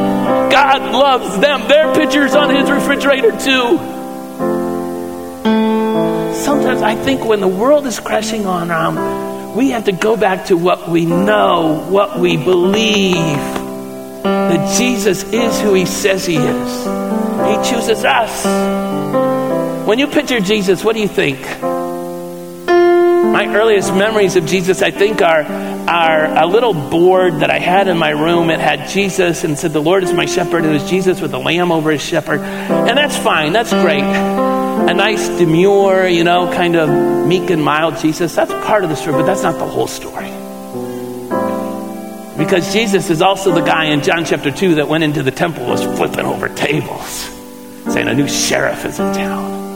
God 0.51 0.91
loves 0.91 1.39
them. 1.39 1.67
Their 1.67 1.93
picture's 1.93 2.35
on 2.35 2.53
his 2.53 2.69
refrigerator 2.69 3.31
too 3.37 3.99
sometimes 6.49 6.81
I 6.81 6.95
think 6.95 7.25
when 7.25 7.41
the 7.41 7.47
world 7.47 7.85
is 7.85 7.99
crashing 7.99 8.45
on 8.45 8.71
um, 8.71 9.55
we 9.55 9.69
have 9.71 9.85
to 9.85 9.91
go 9.91 10.15
back 10.15 10.45
to 10.45 10.57
what 10.57 10.89
we 10.89 11.05
know, 11.05 11.85
what 11.89 12.19
we 12.19 12.37
believe. 12.37 13.15
that 14.23 14.77
Jesus 14.77 15.23
is 15.31 15.61
who 15.61 15.73
he 15.73 15.85
says 15.85 16.25
he 16.25 16.37
is. 16.37 16.83
He 16.85 17.69
chooses 17.69 18.03
us. 18.05 18.45
When 19.87 19.99
you 19.99 20.07
picture 20.07 20.39
Jesus, 20.39 20.83
what 20.83 20.95
do 20.95 21.01
you 21.01 21.07
think? 21.07 21.39
My 23.31 23.45
earliest 23.55 23.93
memories 23.93 24.35
of 24.35 24.45
Jesus, 24.47 24.81
I 24.81 24.89
think, 24.89 25.21
are, 25.21 25.43
are 25.43 26.25
a 26.25 26.47
little 26.47 26.73
board 26.73 27.35
that 27.41 27.51
I 27.51 27.59
had 27.59 27.87
in 27.87 27.97
my 27.97 28.09
room. 28.09 28.49
It 28.49 28.59
had 28.59 28.89
Jesus 28.89 29.43
and 29.43 29.57
said, 29.57 29.71
The 29.71 29.81
Lord 29.81 30.03
is 30.03 30.11
my 30.13 30.25
shepherd. 30.25 30.65
It 30.65 30.69
was 30.69 30.89
Jesus 30.89 31.21
with 31.21 31.33
a 31.33 31.37
lamb 31.37 31.71
over 31.71 31.91
his 31.91 32.01
shepherd. 32.01 32.39
And 32.39 32.97
that's 32.97 33.15
fine, 33.17 33.53
that's 33.53 33.71
great. 33.71 34.03
A 34.03 34.93
nice, 34.93 35.27
demure, 35.37 36.07
you 36.07 36.23
know, 36.23 36.51
kind 36.51 36.75
of 36.75 37.27
meek 37.27 37.51
and 37.51 37.63
mild 37.63 37.97
Jesus. 37.97 38.33
That's 38.33 38.51
part 38.65 38.83
of 38.83 38.89
the 38.89 38.95
story, 38.95 39.17
but 39.17 39.25
that's 39.25 39.43
not 39.43 39.59
the 39.59 39.67
whole 39.67 39.87
story. 39.87 40.31
Because 42.35 42.73
Jesus 42.73 43.11
is 43.11 43.21
also 43.21 43.53
the 43.53 43.61
guy 43.61 43.85
in 43.85 44.01
John 44.01 44.25
chapter 44.25 44.49
2 44.49 44.75
that 44.75 44.87
went 44.87 45.03
into 45.03 45.21
the 45.21 45.31
temple 45.31 45.67
was 45.67 45.83
flipping 45.83 46.25
over 46.25 46.49
tables, 46.49 47.29
saying 47.93 48.07
a 48.07 48.15
new 48.15 48.27
sheriff 48.27 48.85
is 48.85 48.99
in 48.99 49.13
town. 49.13 49.68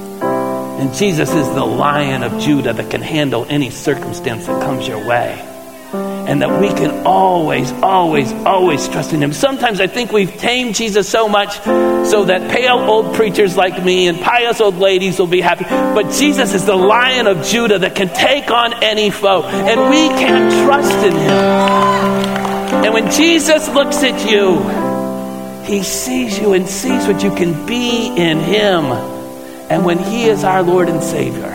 And 0.84 0.94
Jesus 0.94 1.34
is 1.34 1.48
the 1.48 1.64
lion 1.64 2.24
of 2.24 2.42
Judah 2.42 2.74
that 2.74 2.92
can 2.92 3.02
handle 3.02 3.46
any 3.48 3.70
circumstance 3.70 4.48
that 4.48 4.62
comes 4.62 4.86
your 4.86 5.08
way. 5.08 5.40
And 5.94 6.42
that 6.42 6.60
we 6.60 6.68
can 6.68 7.08
always, 7.08 7.72
always, 7.72 8.34
always 8.34 8.90
trust 8.90 9.14
in 9.14 9.24
him. 9.24 9.32
Sometimes 9.32 9.80
I 9.80 9.88
think 9.88 10.12
we've 10.12 10.36
tamed 10.36 10.76
Jesus 10.76 11.08
so 11.08 11.30
much 11.30 11.56
so 11.62 12.26
that 12.26 12.52
pale 12.52 12.80
old 12.80 13.16
preachers 13.16 13.56
like 13.56 13.82
me 13.82 14.10
and 14.10 14.20
pious 14.20 14.60
old 14.60 14.76
ladies 14.76 15.18
will 15.18 15.26
be 15.26 15.40
happy. 15.40 15.64
But 15.64 16.12
Jesus 16.12 16.54
is 16.54 16.66
the 16.66 16.76
lion 16.76 17.28
of 17.28 17.46
Judah 17.46 17.80
that 17.80 17.96
can 17.96 18.10
take 18.10 18.52
on 18.52 18.84
any 18.84 19.10
foe. 19.10 19.44
And 19.44 19.90
we 19.90 20.10
can 20.10 20.66
trust 20.66 20.98
in 21.06 21.14
him. 21.14 22.84
And 22.84 22.94
when 22.94 23.10
Jesus 23.10 23.70
looks 23.70 24.04
at 24.04 24.30
you, 24.30 24.60
he 25.64 25.82
sees 25.82 26.38
you 26.38 26.52
and 26.52 26.68
sees 26.68 27.08
what 27.08 27.24
you 27.24 27.34
can 27.34 27.66
be 27.66 28.08
in 28.08 28.38
him. 28.40 29.13
And 29.70 29.86
when 29.86 30.00
he 30.00 30.26
is 30.26 30.44
our 30.44 30.62
Lord 30.62 30.90
and 30.90 31.02
Savior, 31.04 31.52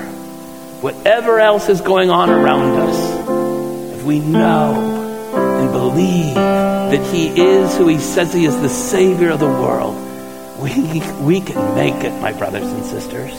whatever 0.81 1.40
else 1.40 1.68
is 1.68 1.81
going 1.81 2.11
on 2.11 2.31
around 2.31 2.79
us, 2.81 3.99
if 3.99 4.05
we 4.05 4.21
know 4.21 5.23
and 5.35 5.73
believe 5.73 6.35
that 6.35 7.14
he 7.14 7.29
is 7.29 7.77
who 7.77 7.88
he 7.88 7.99
says 7.99 8.33
he 8.33 8.44
is, 8.44 8.57
the 8.61 8.68
Savior 8.68 9.31
of 9.31 9.40
the 9.40 9.47
world, 9.47 9.94
we, 10.59 11.01
we 11.21 11.40
can 11.40 11.75
make 11.75 12.03
it, 12.05 12.21
my 12.21 12.33
brothers 12.33 12.71
and 12.71 12.85
sisters. 12.85 13.35